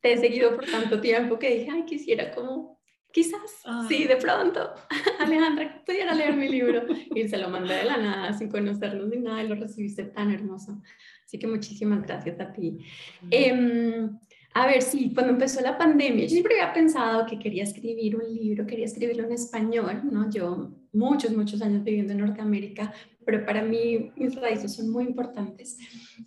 [0.06, 2.80] te he seguido por tanto tiempo que dije, ay, quisiera como,
[3.12, 4.76] quizás, sí, de pronto,
[5.20, 6.84] Alejandra, pudiera leer mi libro.
[7.16, 10.30] Y se lo mandé de la nada, sin conocernos ni nada, y lo recibiste tan
[10.30, 10.80] hermoso.
[11.26, 12.78] Así que muchísimas gracias a ti.
[14.54, 18.32] A ver, sí, cuando empezó la pandemia, yo siempre había pensado que quería escribir un
[18.32, 20.30] libro, quería escribirlo en español, ¿no?
[20.30, 22.94] Yo muchos, muchos años viviendo en Norteamérica,
[23.26, 25.78] pero para mí mis raíces son muy importantes.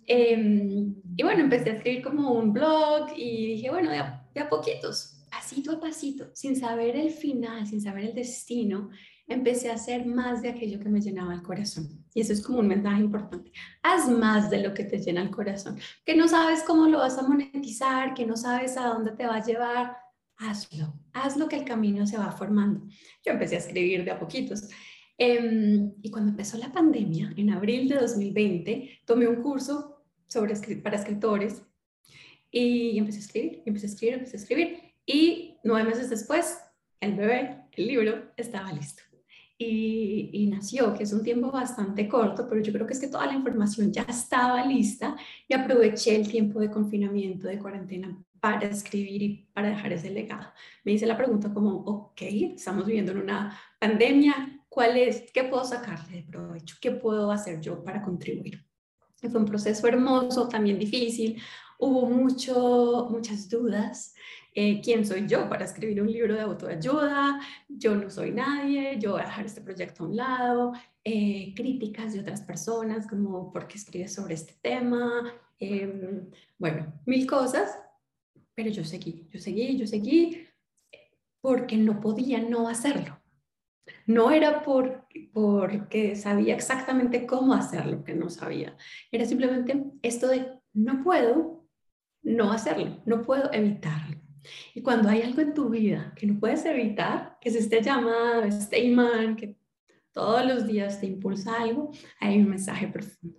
[0.05, 4.41] Em, y bueno, empecé a escribir como un blog y dije, bueno, de a, de
[4.41, 8.89] a poquitos, pasito a pasito, sin saber el final, sin saber el destino,
[9.29, 12.03] empecé a hacer más de aquello que me llenaba el corazón.
[12.13, 13.51] Y eso es como un mensaje importante.
[13.83, 15.79] Haz más de lo que te llena el corazón.
[16.03, 19.35] Que no sabes cómo lo vas a monetizar, que no sabes a dónde te va
[19.35, 19.97] a llevar.
[20.37, 20.93] Hazlo.
[21.13, 22.87] Hazlo que el camino se va formando.
[23.23, 24.63] Yo empecé a escribir de a poquitos.
[25.19, 30.97] Em, y cuando empezó la pandemia, en abril de 2020, tomé un curso sobre, para
[30.97, 31.61] escritores
[32.49, 34.79] y empecé a escribir, empecé a escribir, empecé a escribir.
[35.05, 36.57] Y nueve meses después,
[37.01, 39.03] el bebé, el libro, estaba listo
[39.61, 43.25] y, nació, que es un tiempo bastante corto, pero yo creo que es que toda
[43.25, 49.21] la información ya estaba lista y aproveché el tiempo de confinamiento, de cuarentena para escribir
[49.21, 50.47] y para dejar ese legado.
[50.85, 52.21] Me hice la pregunta como, ok,
[52.55, 56.77] estamos viviendo en una pandemia, ¿cuál es, qué puedo sacarle de provecho?
[56.79, 58.65] ¿Qué puedo hacer yo para contribuir?
[59.17, 61.37] Fue un proceso hermoso, también difícil,
[61.77, 64.15] hubo mucho, muchas dudas,
[64.55, 69.11] eh, quién soy yo para escribir un libro de autoayuda, yo no soy nadie, yo
[69.11, 70.71] voy a dejar este proyecto a un lado,
[71.03, 77.27] eh, críticas de otras personas como por qué escribes sobre este tema, em, bueno, mil
[77.27, 77.77] cosas,
[78.55, 80.47] pero yo seguí, yo seguí, yo seguí
[81.41, 83.18] porque no podía no hacerlo.
[84.09, 88.75] No era por, porque sabía exactamente cómo hacerlo que no sabía.
[89.11, 91.67] Era simplemente esto de no puedo
[92.23, 94.19] no hacerlo, no puedo evitarlo.
[94.73, 98.41] Y cuando hay algo en tu vida que no puedes evitar, que es este llamado,
[98.41, 99.55] este imán, que
[100.11, 103.37] todos los días te impulsa algo, hay un mensaje profundo.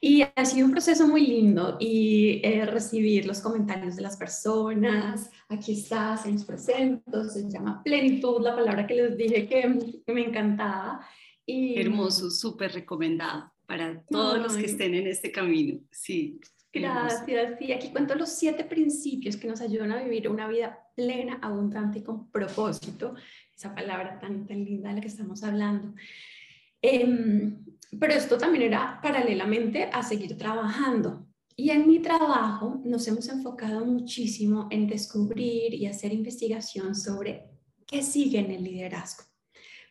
[0.00, 5.30] Y ha sido un proceso muy lindo y eh, recibir los comentarios de las personas.
[5.48, 10.24] Aquí está, se nos presento, se llama plenitud, la palabra que les dije que, me
[10.24, 11.00] encantaba.
[11.46, 15.80] Y, Hermoso, súper recomendado para todos los que estén en este camino.
[15.90, 16.40] Sí.
[16.72, 17.60] Gracias.
[17.60, 22.00] Y aquí cuento los siete principios que nos ayudan a vivir una vida plena, abundante
[22.00, 23.14] y con propósito.
[23.54, 25.94] Esa palabra tan, tan linda de la que estamos hablando.
[26.82, 27.64] Em,
[27.98, 31.26] pero esto también era paralelamente a seguir trabajando.
[31.56, 37.48] Y en mi trabajo nos hemos enfocado muchísimo en descubrir y hacer investigación sobre
[37.86, 39.24] qué sigue en el liderazgo.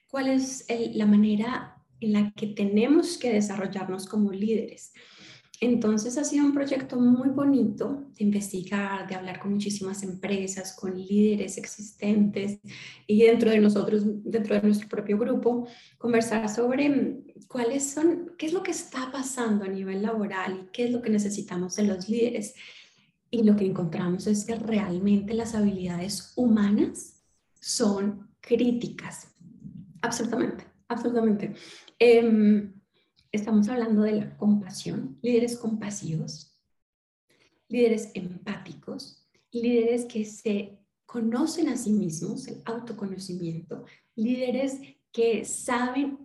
[0.07, 4.93] ¿Cuál es la manera en la que tenemos que desarrollarnos como líderes?
[5.61, 10.95] Entonces ha sido un proyecto muy bonito de investigar, de hablar con muchísimas empresas, con
[10.95, 12.59] líderes existentes
[13.07, 18.53] y dentro de nosotros, dentro de nuestro propio grupo, conversar sobre cuáles son, qué es
[18.53, 22.09] lo que está pasando a nivel laboral y qué es lo que necesitamos de los
[22.09, 22.55] líderes.
[23.29, 27.23] Y lo que encontramos es que realmente las habilidades humanas
[27.59, 29.27] son críticas.
[30.01, 31.53] Absolutamente, absolutamente.
[31.99, 32.73] Em,
[33.31, 36.55] estamos hablando de la compasión, líderes compasivos,
[37.67, 44.79] líderes empáticos, líderes que se conocen a sí mismos, el autoconocimiento, líderes
[45.11, 46.24] que saben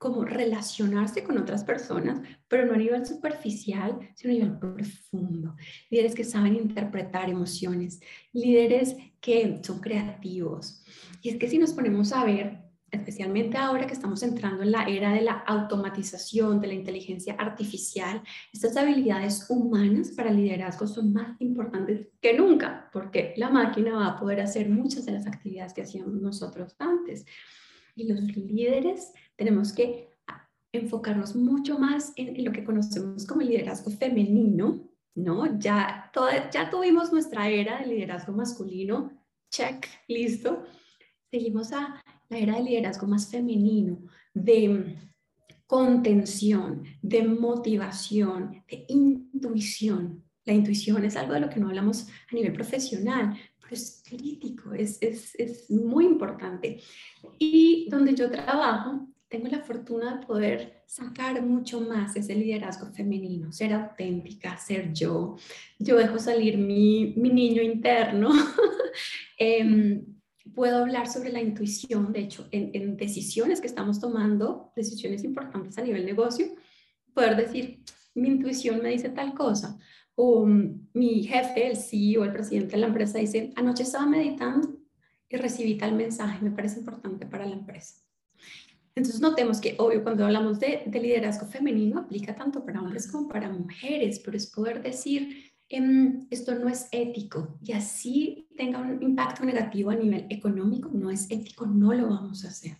[0.00, 5.54] cómo relacionarse con otras personas, pero no a nivel superficial, sino a nivel profundo.
[5.90, 8.00] Líderes que saben interpretar emociones,
[8.32, 10.82] líderes que son creativos.
[11.20, 14.84] Y es que si nos ponemos a ver, especialmente ahora que estamos entrando en la
[14.84, 18.22] era de la automatización, de la inteligencia artificial,
[18.54, 24.18] estas habilidades humanas para liderazgo son más importantes que nunca, porque la máquina va a
[24.18, 27.26] poder hacer muchas de las actividades que hacíamos nosotros antes.
[27.96, 30.10] Y los líderes tenemos que
[30.70, 35.58] enfocarnos mucho más en, lo que conocemos como liderazgo femenino, ¿no?
[35.58, 36.12] Ya,
[36.52, 39.10] ya tuvimos nuestra era de liderazgo masculino,
[39.50, 40.64] check, listo.
[41.30, 44.02] Seguimos a la era de liderazgo más femenino,
[44.34, 44.94] de
[45.66, 50.22] contención, de motivación, de intuición.
[50.44, 54.74] La intuición es algo de lo que no hablamos a nivel profesional, pero es crítico,
[54.74, 56.82] es, es, es muy importante.
[57.38, 63.52] Y donde yo trabajo, tengo la fortuna de poder sacar mucho más ese liderazgo femenino,
[63.52, 65.36] ser auténtica, ser yo.
[65.78, 68.30] Yo dejo salir mi, mi niño interno.
[69.38, 70.02] eh,
[70.54, 75.82] puedo hablar sobre la intuición, de hecho, en, decisiones que estamos tomando, decisiones importantes a
[75.82, 76.46] nivel negocio,
[77.14, 79.78] poder decir, mi intuición me dice tal cosa,
[80.16, 84.76] o mm, mi jefe, el CEO, el presidente de la empresa dice, anoche estaba meditando
[85.28, 88.09] y recibí tal mensaje, me parece importante para la empresa.
[89.00, 93.28] Entonces notemos que, obvio, cuando hablamos de, de liderazgo femenino, aplica tanto para hombres como
[93.28, 99.00] para mujeres, pero es poder decir, Em, esto no es ético y así tenga un
[99.00, 102.78] impacto negativo a nivel económico, no es ético, no lo vamos a hacer.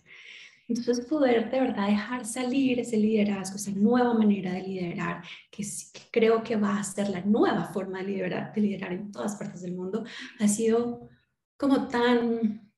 [0.67, 5.65] Entonces, poder de verdad dejar salir ese liderazgo, esa nueva manera de liderar, que,
[6.11, 9.61] creo que va a ser la nueva forma de liderar, de liderar en todas partes
[9.61, 10.03] del mundo,
[10.39, 11.09] ha sido
[11.57, 12.71] como tan,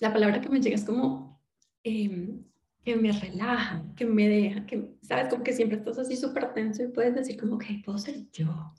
[0.00, 1.42] la palabra que me llega es como
[1.84, 2.49] em,
[2.84, 6.82] que me relaja, que me deja, que, sabes, como que siempre estás así súper tenso
[6.82, 8.72] y puedes decir como que puedo ser yo,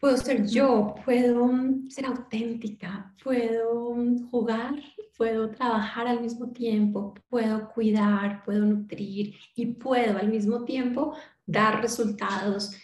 [0.00, 4.74] puedo ser yo, puedo mm, ser auténtica, puedo mm, jugar,
[5.16, 11.80] puedo trabajar al mismo tiempo, puedo cuidar, puedo nutrir y puedo al mismo tiempo dar
[11.80, 12.76] resultados,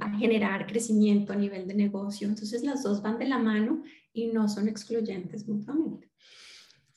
[0.00, 2.28] a generar crecimiento a nivel de negocio.
[2.28, 6.07] Entonces las dos van de la mano y no son excluyentes mutuamente.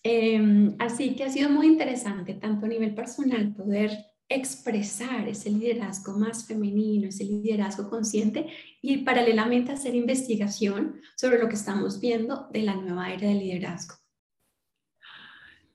[0.03, 3.91] Em, así que ha sido muy interesante, tanto a nivel personal, poder
[4.27, 8.47] expresar ese liderazgo más femenino, ese liderazgo consciente
[8.81, 13.95] y paralelamente hacer investigación sobre lo que estamos viendo de la nueva era de liderazgo.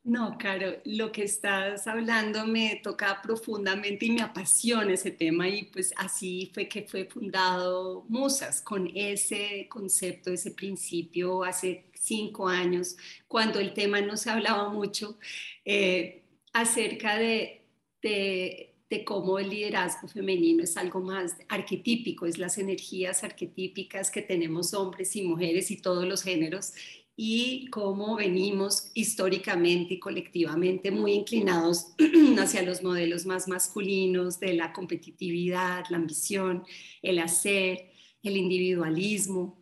[0.06, 5.64] No, Caro, lo que estás hablando me toca profundamente y me apasiona ese tema y
[5.64, 12.96] pues así fue que fue fundado Musas con ese concepto, ese principio hace cinco años,
[13.28, 15.18] cuando el tema no se hablaba mucho
[15.64, 17.66] eh, acerca de
[18.02, 24.74] de, cómo el liderazgo femenino es algo más arquetípico, es las energías arquetípicas que tenemos
[24.74, 26.72] hombres y mujeres y todos los géneros
[27.18, 31.94] y cómo venimos históricamente y colectivamente muy inclinados
[32.38, 36.64] hacia los modelos más masculinos de la competitividad, la ambición,
[37.02, 37.90] el hacer,
[38.22, 39.58] el individualismo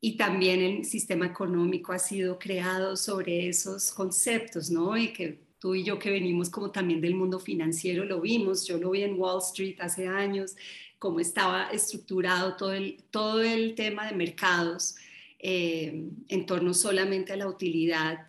[0.00, 4.96] y también el sistema económico ha sido creado sobre esos conceptos, ¿no?
[4.96, 8.78] Y que tú y yo que venimos como también del mundo financiero lo vimos, yo
[8.78, 10.56] lo vi en Wall Street hace años,
[10.98, 14.96] cómo estaba estructurado todo el, todo el tema de mercados
[15.38, 18.28] eh, en torno solamente a la utilidad,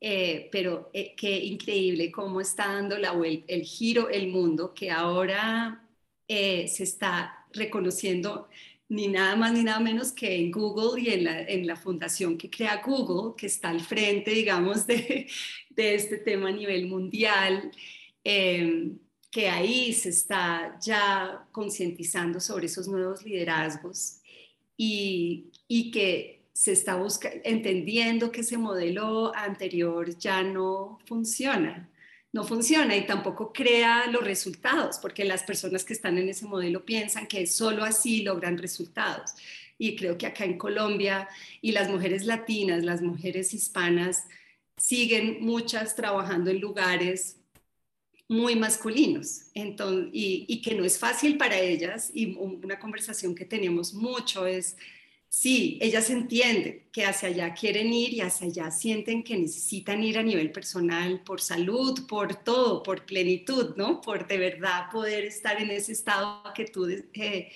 [0.00, 4.90] eh, pero eh, qué increíble cómo está dando la, el, el giro el mundo, que
[4.90, 5.86] ahora
[6.28, 8.48] se está reconociendo
[8.90, 12.36] ni nada más ni nada menos que en Google y en la, en la fundación
[12.36, 15.28] que crea Google, que está al frente, digamos, de,
[15.70, 17.70] de este tema a nivel mundial,
[18.24, 18.98] em,
[19.30, 24.20] que ahí se está ya concientizando sobre esos nuevos liderazgos
[24.76, 31.88] y, y que se está buscando, entendiendo que ese modelo anterior ya no funciona,
[32.32, 36.84] no funciona y tampoco crea los resultados, porque las personas que están en ese modelo
[36.84, 39.32] piensan que solo así logran resultados.
[39.78, 41.28] Y creo que acá en Colombia
[41.60, 44.24] y las mujeres latinas, las mujeres hispanas,
[44.76, 47.36] siguen muchas trabajando en lugares
[48.28, 54.46] muy masculinos y, que no es fácil para ellas y una conversación que tenemos mucho
[54.46, 54.76] es
[55.30, 60.18] sí, ellas entienden que hacia allá quieren ir y hacia allá sienten que necesitan ir
[60.18, 64.02] a nivel personal por salud, por todo, por plenitud, ¿no?
[64.02, 67.50] Por de verdad poder estar en ese estado que tú eh,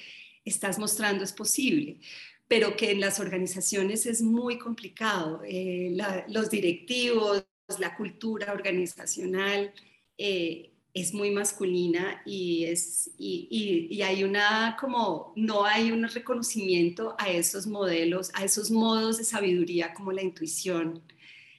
[0.44, 2.00] estás mostrando es posible
[2.46, 5.42] pero que en las organizaciones es muy complicado.
[5.44, 5.96] Eh,
[6.28, 7.44] los directivos,
[7.78, 9.72] la cultura organizacional,
[10.18, 17.16] eh, es muy masculina y, es, y, y, hay una como, no hay un reconocimiento
[17.18, 21.03] a esos modelos, a esos modos de sabiduría como la intuición,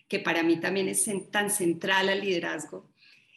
[0.07, 2.89] que para mí también es tan central al liderazgo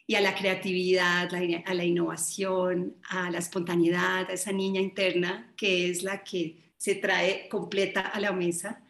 [0.07, 5.89] y a la creatividad, a la innovación, a la espontaneidad, a esa niña interna que
[5.89, 8.81] es la que se trae completa a la mesa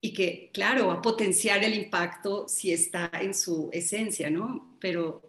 [0.00, 4.76] y que, claro, va a potenciar el impacto si está en su esencia, ¿no?
[4.80, 5.27] Pero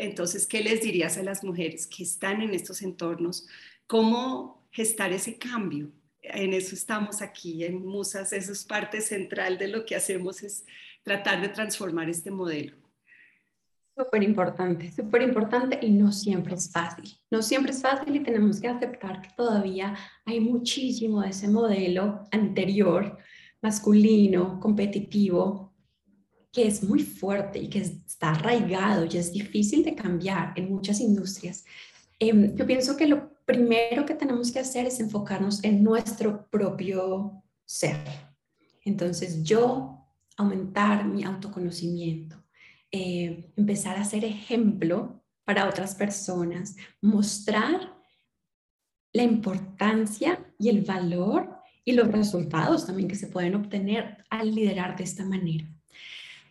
[0.00, 3.46] entonces, ¿qué les dirías a las mujeres que están en estos entornos?
[3.86, 5.92] ¿Cómo gestar ese cambio?
[6.22, 10.64] En eso estamos aquí, en Musas, eso es parte central de lo que hacemos, es
[11.02, 12.76] tratar de transformar este modelo.
[13.94, 17.10] Súper importante, súper importante y no siempre es fácil.
[17.30, 19.94] No siempre es fácil y tenemos que aceptar que todavía
[20.24, 23.18] hay muchísimo de ese modelo anterior,
[23.60, 25.69] masculino, competitivo,
[26.52, 31.00] que es muy fuerte y que está arraigado y es difícil de cambiar en muchas
[31.00, 31.64] industrias.
[32.18, 37.42] Em, yo pienso que lo primero que tenemos que hacer es enfocarnos en nuestro propio
[37.64, 37.96] ser.
[38.84, 42.36] Entonces yo aumentar mi autoconocimiento,
[42.90, 47.96] eh, empezar a ser ejemplo para otras personas, mostrar
[49.12, 54.96] la importancia y el valor y los resultados también que se pueden obtener al liderar
[54.96, 55.66] de esta manera.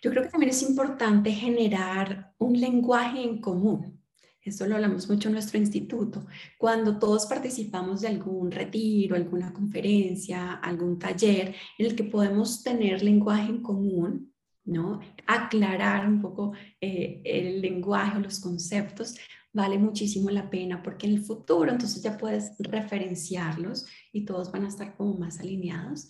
[0.02, 4.00] Yo creo que también es importante generar un lenguaje en común.
[4.42, 6.26] Esto lo hablamos mucho en nuestro instituto.
[6.58, 13.04] Cuando todos participamos de algún retiro, alguna conferencia, algún taller en el que podemos tener
[13.04, 14.34] lenguaje en común,
[14.64, 15.02] ¿no?
[15.28, 19.18] Aclarar un poco eh, el lenguaje o los conceptos,
[19.52, 24.66] vale muchísimo la pena porque en el futuro entonces ya puedes referenciarlos y todos van
[24.66, 26.08] a estar como más alineados.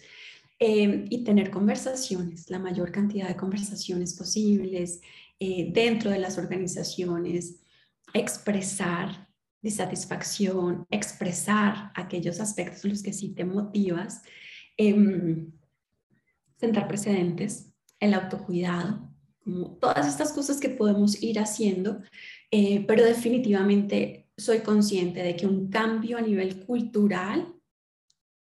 [0.62, 5.00] Em, y tener conversaciones, la mayor cantidad de conversaciones posibles
[5.40, 7.62] eh, dentro de las organizaciones,
[8.14, 9.30] expresar
[9.62, 14.22] disatisfacción, expresar aquellos aspectos en los que sí te motivas,
[14.76, 15.50] em,
[16.58, 19.10] sentar precedentes, el autocuidado,
[19.42, 22.02] como todas estas cosas que podemos ir haciendo,
[22.52, 27.56] eh, pero definitivamente soy consciente de que un cambio a nivel cultural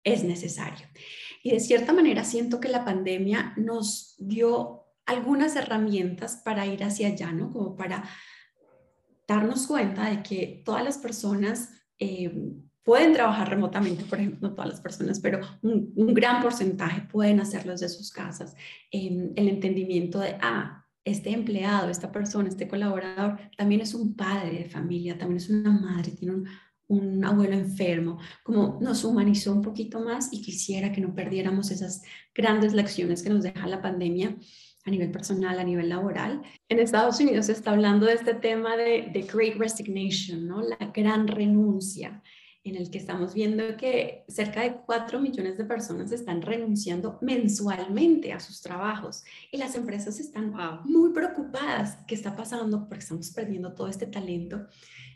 [0.04, 0.88] es necesario.
[1.44, 7.10] Y de cierta manera siento que la pandemia nos dio algunas herramientas para ir hacia
[7.10, 7.52] allá, ¿no?
[7.52, 8.06] Como para
[9.28, 11.70] darnos cuenta de que todas las personas
[12.00, 12.34] eh,
[12.84, 17.74] pueden trabajar remotamente, por ejemplo, no todas las personas, pero un, gran porcentaje pueden hacerlo
[17.74, 18.56] desde sus casas.
[18.92, 24.66] el entendimiento de, ah, este empleado, esta persona, este colaborador, también es un padre de
[24.66, 26.48] familia, también es una madre, tiene un,
[26.88, 32.04] un abuelo enfermo, como nos humanizó un poquito más y quisiera que no perdiéramos esas
[32.34, 34.36] grandes lecciones que nos deja la pandemia
[34.86, 36.42] a nivel personal, a nivel laboral.
[36.68, 40.62] En Estados Unidos se está hablando de este tema de, de Great Resignation, ¿no?
[40.62, 42.22] la gran renuncia,
[42.66, 48.32] en el que estamos viendo que cerca de 4 millones de personas están renunciando mensualmente
[48.32, 50.54] a sus trabajos y las empresas están
[50.86, 51.98] muy preocupadas.
[52.08, 52.88] ¿Qué está pasando?
[52.88, 54.68] Porque estamos perdiendo todo este talento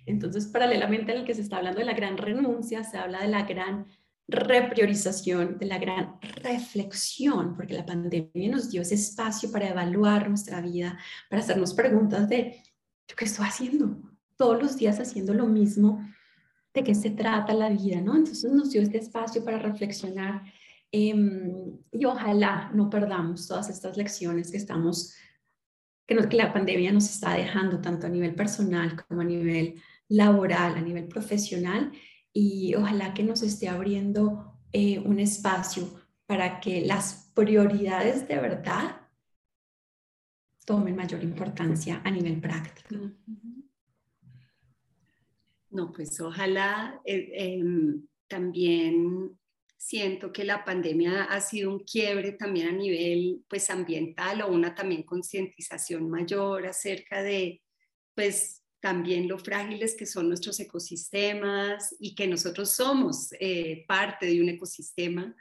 [0.07, 3.43] entonces, paralelamente al que se está hablando de la gran renuncia, se habla de la
[3.43, 3.85] gran
[4.27, 10.61] repriorización, de la gran reflexión, porque la pandemia nos dio ese espacio para evaluar nuestra
[10.61, 10.97] vida,
[11.29, 12.63] para hacernos preguntas de,
[13.07, 13.97] ¿yo qué estoy haciendo?
[14.37, 16.05] Todos los días haciendo lo mismo,
[16.73, 17.99] ¿de qué se trata la vida?
[17.99, 18.15] ¿no?
[18.15, 20.41] Entonces nos dio este espacio para reflexionar
[20.91, 25.15] em, y ojalá no perdamos todas estas lecciones que estamos,
[26.05, 30.75] que, que la pandemia nos está dejando tanto a nivel personal como a nivel laboral,
[30.75, 31.91] a nivel profesional
[32.33, 35.89] y ojalá que nos esté abriendo eh, un espacio
[36.25, 39.01] para que las prioridades de verdad
[40.65, 42.95] tomen mayor importancia a nivel práctico.
[45.69, 49.37] No, pues ojalá eh, em, también
[49.77, 54.75] siento que la pandemia ha sido un quiebre también a nivel pues ambiental o una
[54.75, 57.61] también concientización mayor acerca de
[58.13, 64.41] pues también lo frágiles que son nuestros ecosistemas y que nosotros somos eh, parte de
[64.41, 65.35] un ecosistema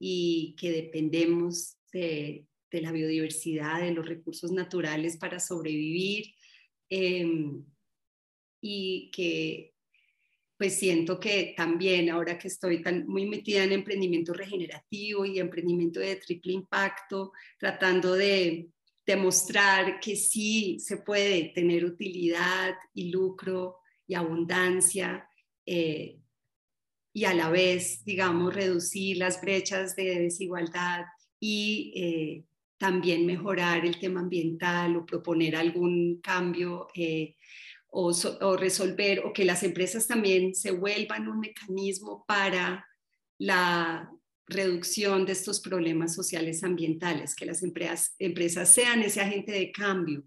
[0.00, 6.34] y que dependemos de, la biodiversidad, de los recursos naturales para sobrevivir
[6.88, 7.64] em,
[8.60, 9.74] y que
[10.56, 16.00] pues siento que también ahora que estoy tan muy metida en emprendimiento regenerativo y emprendimiento
[16.00, 17.30] de triple impacto,
[17.60, 18.72] tratando de
[19.08, 25.26] demostrar que sí se puede tener utilidad y lucro y abundancia
[25.64, 26.18] eh,
[27.14, 31.06] y a la vez, digamos, reducir las brechas de desigualdad
[31.40, 32.44] y eh,
[32.76, 37.34] también mejorar el tema ambiental o proponer algún cambio eh,
[37.88, 38.12] o,
[38.58, 42.86] resolver o que las empresas también se vuelvan un mecanismo para
[43.38, 44.12] la
[44.48, 50.24] reducción de estos problemas sociales ambientales, que las empresas, empresas sean ese agente de cambio.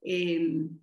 [0.00, 0.78] Em,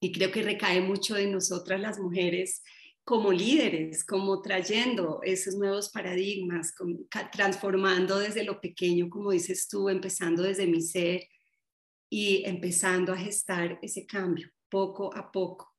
[0.00, 2.62] y creo que recae mucho de nosotras las mujeres
[3.04, 6.72] como líderes, como trayendo esos nuevos paradigmas,
[7.32, 11.26] transformando desde lo pequeño, como dices tú, empezando desde mi ser
[12.08, 15.74] y empezando a gestar ese cambio poco a poco.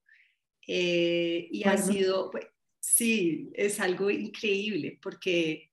[0.68, 2.46] Eh, y ha sido, pues,
[2.80, 5.71] sí, es algo increíble porque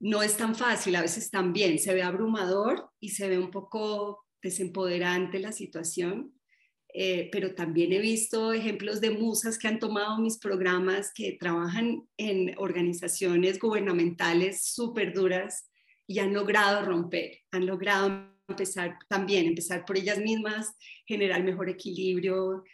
[0.00, 4.24] no es tan fácil, a veces también se ve abrumador y se ve un poco
[4.42, 6.32] desempoderante la situación,
[6.94, 12.02] eh, pero también he visto ejemplos de musas que han tomado mis programas que trabajan
[12.16, 15.68] en organizaciones gubernamentales súper duras
[16.06, 20.72] y han logrado romper, han logrado empezar también, empezar por ellas mismas,
[21.06, 22.64] generar mejor equilibrio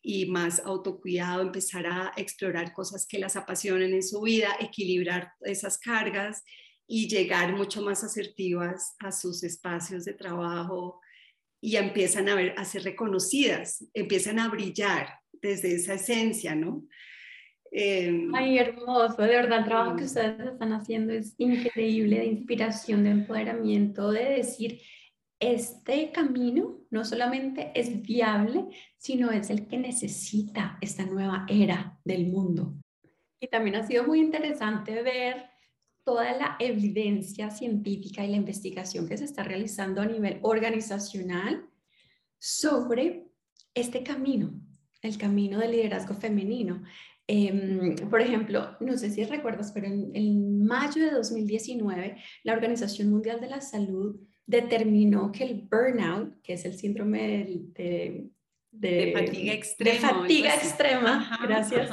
[0.00, 5.76] y más autocuidado, empezar a explorar cosas que las apasionan en su vida, equilibrar esas
[5.76, 6.44] cargas
[6.90, 11.00] y llegar mucho más asertivas a sus espacios de trabajo
[11.60, 16.86] y empiezan a, ver, a ser reconocidas, empiezan a brillar desde esa esencia, ¿no?
[17.70, 23.04] Em, Ay, hermoso, de verdad, el trabajo que ustedes están haciendo es increíble, de inspiración,
[23.04, 24.80] de empoderamiento, de decir,
[25.38, 28.64] este camino no solamente es viable,
[28.96, 32.74] sino es el que necesita esta nueva era del mundo.
[33.40, 35.47] Y también ha sido muy interesante ver
[36.08, 41.68] toda la evidencia científica y la investigación que se está realizando a nivel organizacional
[42.38, 43.26] sobre
[43.74, 44.58] este camino,
[45.02, 46.82] el camino del liderazgo femenino.
[47.26, 53.10] Em, por ejemplo, no sé si recuerdas, pero en, en mayo de 2019, la Organización
[53.10, 57.44] Mundial de la Salud determinó que el burnout, que es el síndrome
[57.74, 58.30] de,
[58.72, 59.92] fatiga extrema.
[59.92, 61.90] De fatiga extrema, gracias.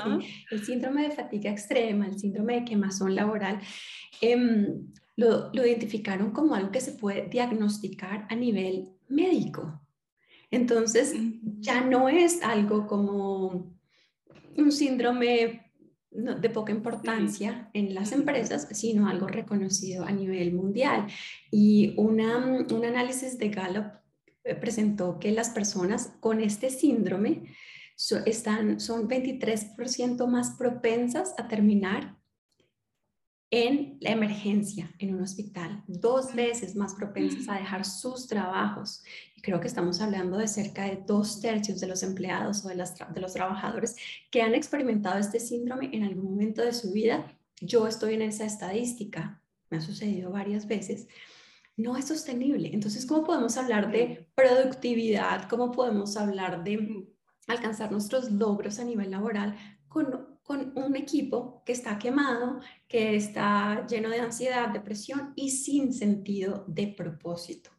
[0.51, 3.59] El síndrome de fatiga extrema, el síndrome de quemazón laboral,
[4.21, 9.81] em, lo, lo, identificaron como algo que se puede diagnosticar a nivel médico.
[10.51, 11.13] Entonces,
[11.59, 13.75] ya no es algo como
[14.57, 15.65] un síndrome
[16.11, 21.07] de poca importancia en las empresas, sino algo reconocido a nivel mundial.
[21.51, 23.99] Y una, un análisis de Gallup eh,
[24.53, 27.55] presentó que las personas con este síndrome
[28.25, 32.15] están, son 23% más propensas a terminar
[33.51, 39.03] en la emergencia en un hospital, dos veces más propensas a dejar sus trabajos.
[39.35, 42.75] Y creo que estamos hablando de cerca de dos tercios de los empleados o de,
[42.75, 43.95] las, de los trabajadores
[44.29, 47.37] que han experimentado este síndrome en algún momento de su vida.
[47.61, 51.07] Yo estoy en esa estadística, me ha sucedido varias veces.
[51.77, 52.69] No es sostenible.
[52.73, 55.47] Entonces, ¿cómo podemos hablar de productividad?
[55.49, 57.07] ¿Cómo podemos hablar de
[57.47, 59.55] alcanzar nuestros logros a nivel laboral
[59.87, 65.91] con con un equipo que está quemado, que está lleno de ansiedad, depresión y sin
[65.91, 67.71] sentido de propósito.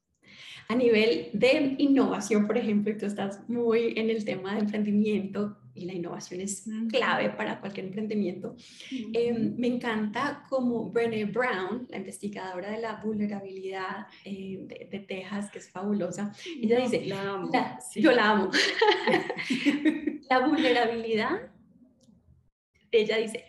[0.68, 5.56] A nivel de innovación, por ejemplo, y tú estás muy en el tema de emprendimiento
[5.74, 8.56] y la innovación es clave para cualquier emprendimiento.
[9.12, 15.58] Em, me encanta como Brené Brown, la investigadora de la vulnerabilidad eh, de, Texas, que
[15.58, 17.06] es fabulosa, ella dice,
[17.94, 18.50] yo la amo,
[20.30, 21.52] la vulnerabilidad
[22.98, 23.44] ella dice,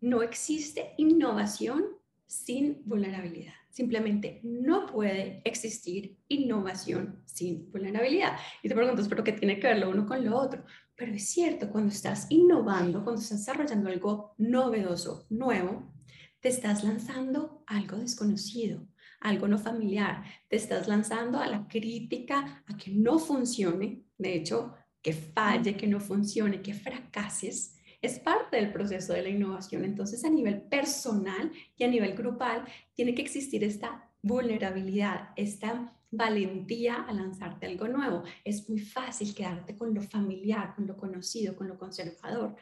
[0.00, 1.84] no existe innovación
[2.26, 3.54] sin vulnerabilidad.
[3.78, 8.36] Simplemente no puede existir innovación sin vulnerabilidad.
[8.60, 10.64] Y te preguntas, ¿pero qué tiene que ver lo uno con lo otro?
[10.96, 15.92] Pero es cierto, cuando estás innovando, cuando estás desarrollando algo novedoso, nuevo,
[16.40, 18.84] te estás lanzando algo desconocido,
[19.20, 24.74] algo no familiar, te estás lanzando a la crítica, a que no funcione, de hecho,
[25.00, 29.84] que falle, que no funcione, que fracases es parte del proceso de la innovación.
[29.84, 37.02] Entonces, a nivel personal y a nivel grupal, tiene que existir esta vulnerabilidad, esta valentía
[37.02, 38.22] a lanzarte algo nuevo.
[38.44, 42.56] Es muy fácil quedarte con lo familiar, con lo conocido, con lo conservador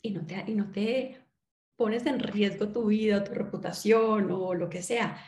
[0.00, 1.20] y no te, y no te
[1.76, 5.18] pones en riesgo tu vida, tu reputación o lo que sea.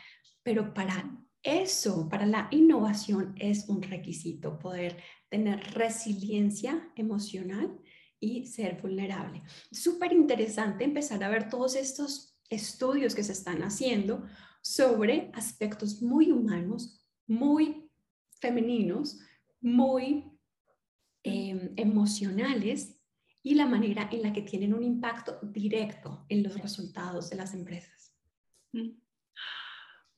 [0.43, 4.97] Pero para eso, para la innovación es un requisito poder
[5.29, 7.79] tener resiliencia emocional
[8.19, 9.43] y ser vulnerable.
[9.71, 14.25] Súper interesante empezar a ver todos estos estudios que se están haciendo
[14.61, 17.89] sobre aspectos muy humanos, muy
[18.39, 19.19] femeninos,
[19.61, 20.31] muy
[21.23, 22.99] em, emocionales
[23.41, 27.53] y la manera en la que tienen un impacto directo en los resultados de las
[27.53, 28.15] empresas.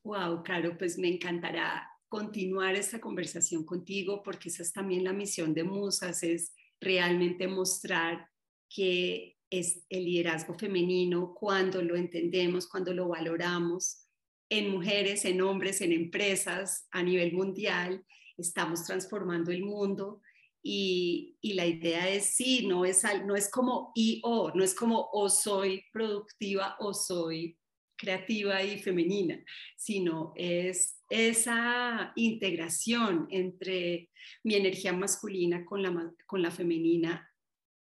[0.03, 5.53] Wow, Caro, pues me encantará continuar esta conversación contigo porque esa es también la misión
[5.53, 8.29] de Musas, es realmente mostrar
[8.69, 14.07] que es el liderazgo femenino cuando lo entendemos, cuando lo valoramos
[14.49, 18.05] en mujeres, en hombres, en empresas a nivel mundial,
[18.37, 20.21] estamos transformando el mundo
[20.61, 25.09] y, la idea es sí, no es, no es como y o, no es como
[25.11, 27.57] o soy productiva o soy
[27.97, 29.43] creativa y femenina,
[29.75, 34.09] sino es esa integración entre
[34.43, 37.29] mi energía masculina con la, con la femenina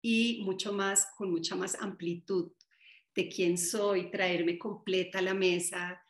[0.01, 2.51] y mucho más, con mucha más amplitud
[3.15, 6.01] de quién soy, traerme completa a la mesa,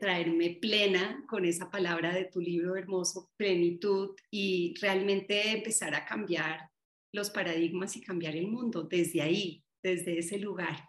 [0.00, 6.70] traerme plena con esa palabra de tu libro hermoso, plenitud, y realmente empezar a cambiar
[7.12, 10.88] los paradigmas y cambiar el mundo desde ahí, desde ese lugar.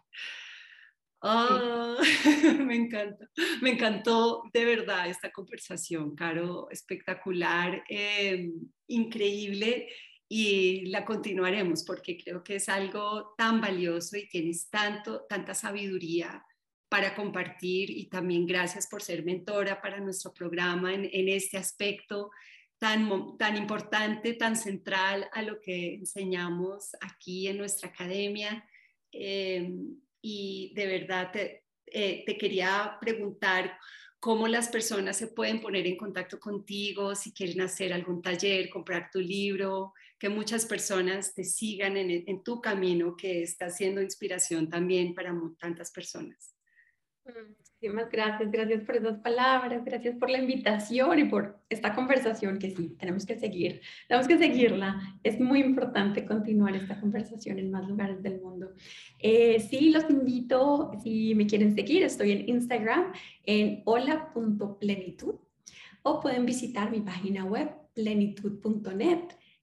[1.22, 1.98] Ah,
[2.60, 3.28] me encanta,
[3.62, 8.54] me encantó de verdad esta conversación, Caro, espectacular, em,
[8.88, 9.88] increíble
[10.30, 16.46] y la continuaremos porque creo que es algo tan valioso y tienes tanto, tanta sabiduría
[16.90, 22.30] para compartir y también gracias por ser mentora para nuestro programa en, este aspecto
[22.78, 28.64] tan, tan importante, tan central a lo que enseñamos aquí en nuestra academia.
[29.12, 29.98] Em,
[30.30, 33.78] y de verdad eh, te, quería preguntar
[34.20, 39.10] cómo las personas se pueden poner en contacto contigo, si quieren hacer algún taller, comprar
[39.10, 44.70] tu libro, que muchas personas te sigan en, en tu camino, que está siendo inspiración
[44.70, 46.54] también para tantas personas.
[47.80, 52.72] Muchísimas gracias, gracias por esas palabras, gracias por la invitación y por esta conversación que
[52.72, 55.00] sí, tenemos que seguir, tenemos que seguirla.
[55.22, 58.72] Es muy importante continuar esta conversación en más lugares del mundo.
[59.20, 63.14] Eh, sí, los invito, si me quieren seguir, estoy en Instagram
[63.44, 65.36] en hola.plenitud
[66.02, 69.20] o pueden visitar mi página web plenitud.net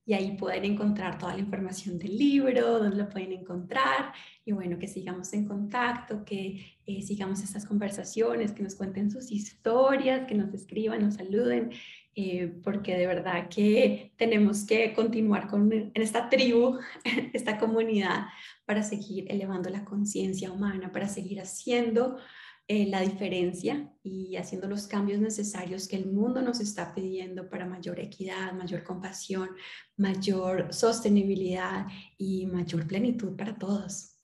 [0.06, 4.12] y ahí pueden encontrar toda la información del libro, dónde lo pueden encontrar
[4.44, 9.30] y bueno, que sigamos en contacto, que eh, sigamos estas conversaciones, que nos cuenten sus
[9.30, 11.70] historias, que nos escriban, nos saluden,
[12.14, 16.78] eh, porque de verdad que tenemos que continuar con, en esta tribu,
[17.32, 18.26] esta comunidad,
[18.66, 22.18] para seguir elevando la conciencia humana, para seguir haciendo
[22.66, 27.66] eh, la diferencia y haciendo los cambios necesarios que el mundo nos está pidiendo para
[27.66, 29.50] mayor equidad, mayor compasión,
[29.98, 31.86] mayor sostenibilidad
[32.16, 34.16] y mayor plenitud para todos.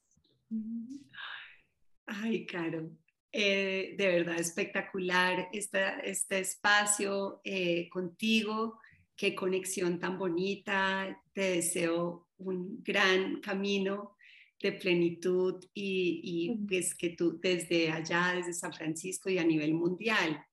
[2.07, 2.91] Ay, Caro,
[3.31, 8.81] eh, de verdad espectacular este espacio eh, contigo,
[9.15, 14.17] qué conexión tan bonita, te deseo un gran camino
[14.61, 19.75] de plenitud y, y pues que tú desde allá, desde San Francisco y a nivel
[19.75, 20.45] mundial,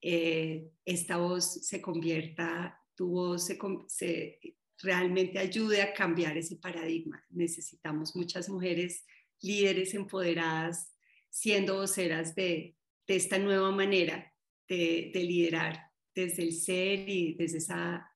[0.00, 3.48] eh, esta voz se convierta, tu voz
[3.88, 4.40] se,
[4.78, 7.22] realmente ayude a cambiar ese paradigma.
[7.28, 9.04] Necesitamos muchas mujeres
[9.42, 10.94] líderes empoderadas
[11.28, 14.32] siendo voceras de, de esta nueva manera
[14.68, 18.10] de, de, liderar desde el ser y desde esa,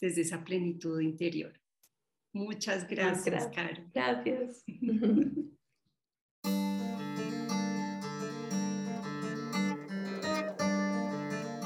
[0.00, 1.60] desde esa plenitud interior.
[2.32, 3.82] Muchas gracias, Caro.
[3.94, 4.64] Gracias.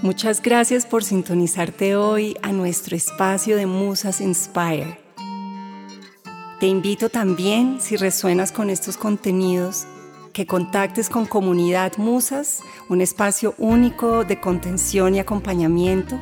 [0.03, 4.99] Muchas gracias por sintonizarte hoy a nuestro espacio de Musas Inspire.
[6.59, 9.87] Te invito también, si resuenas con estos contenidos,
[10.33, 16.21] que contactes con Comunidad Musas, un espacio único de contención y acompañamiento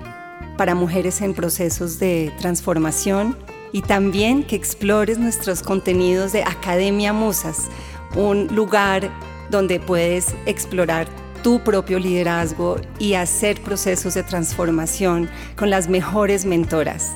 [0.58, 3.34] para mujeres en procesos de transformación
[3.72, 7.68] y también que explores nuestros contenidos de Academia Musas,
[8.14, 9.10] un lugar
[9.50, 11.08] donde puedes explorar
[11.42, 17.12] tu propio liderazgo y hacer procesos de transformación con las mejores mentoras.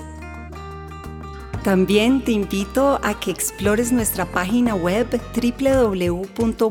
[1.63, 6.69] También te invito a que explores nuestra página web www.musas.co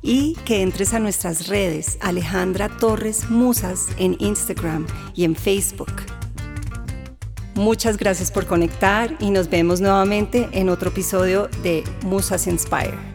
[0.00, 6.17] y que entres a nuestras redes Alejandra Torres Musas en Instagram y en Facebook.
[7.58, 13.07] Muchas gracias por conectar y nos vemos nuevamente en otro episodio de Musas Inspire.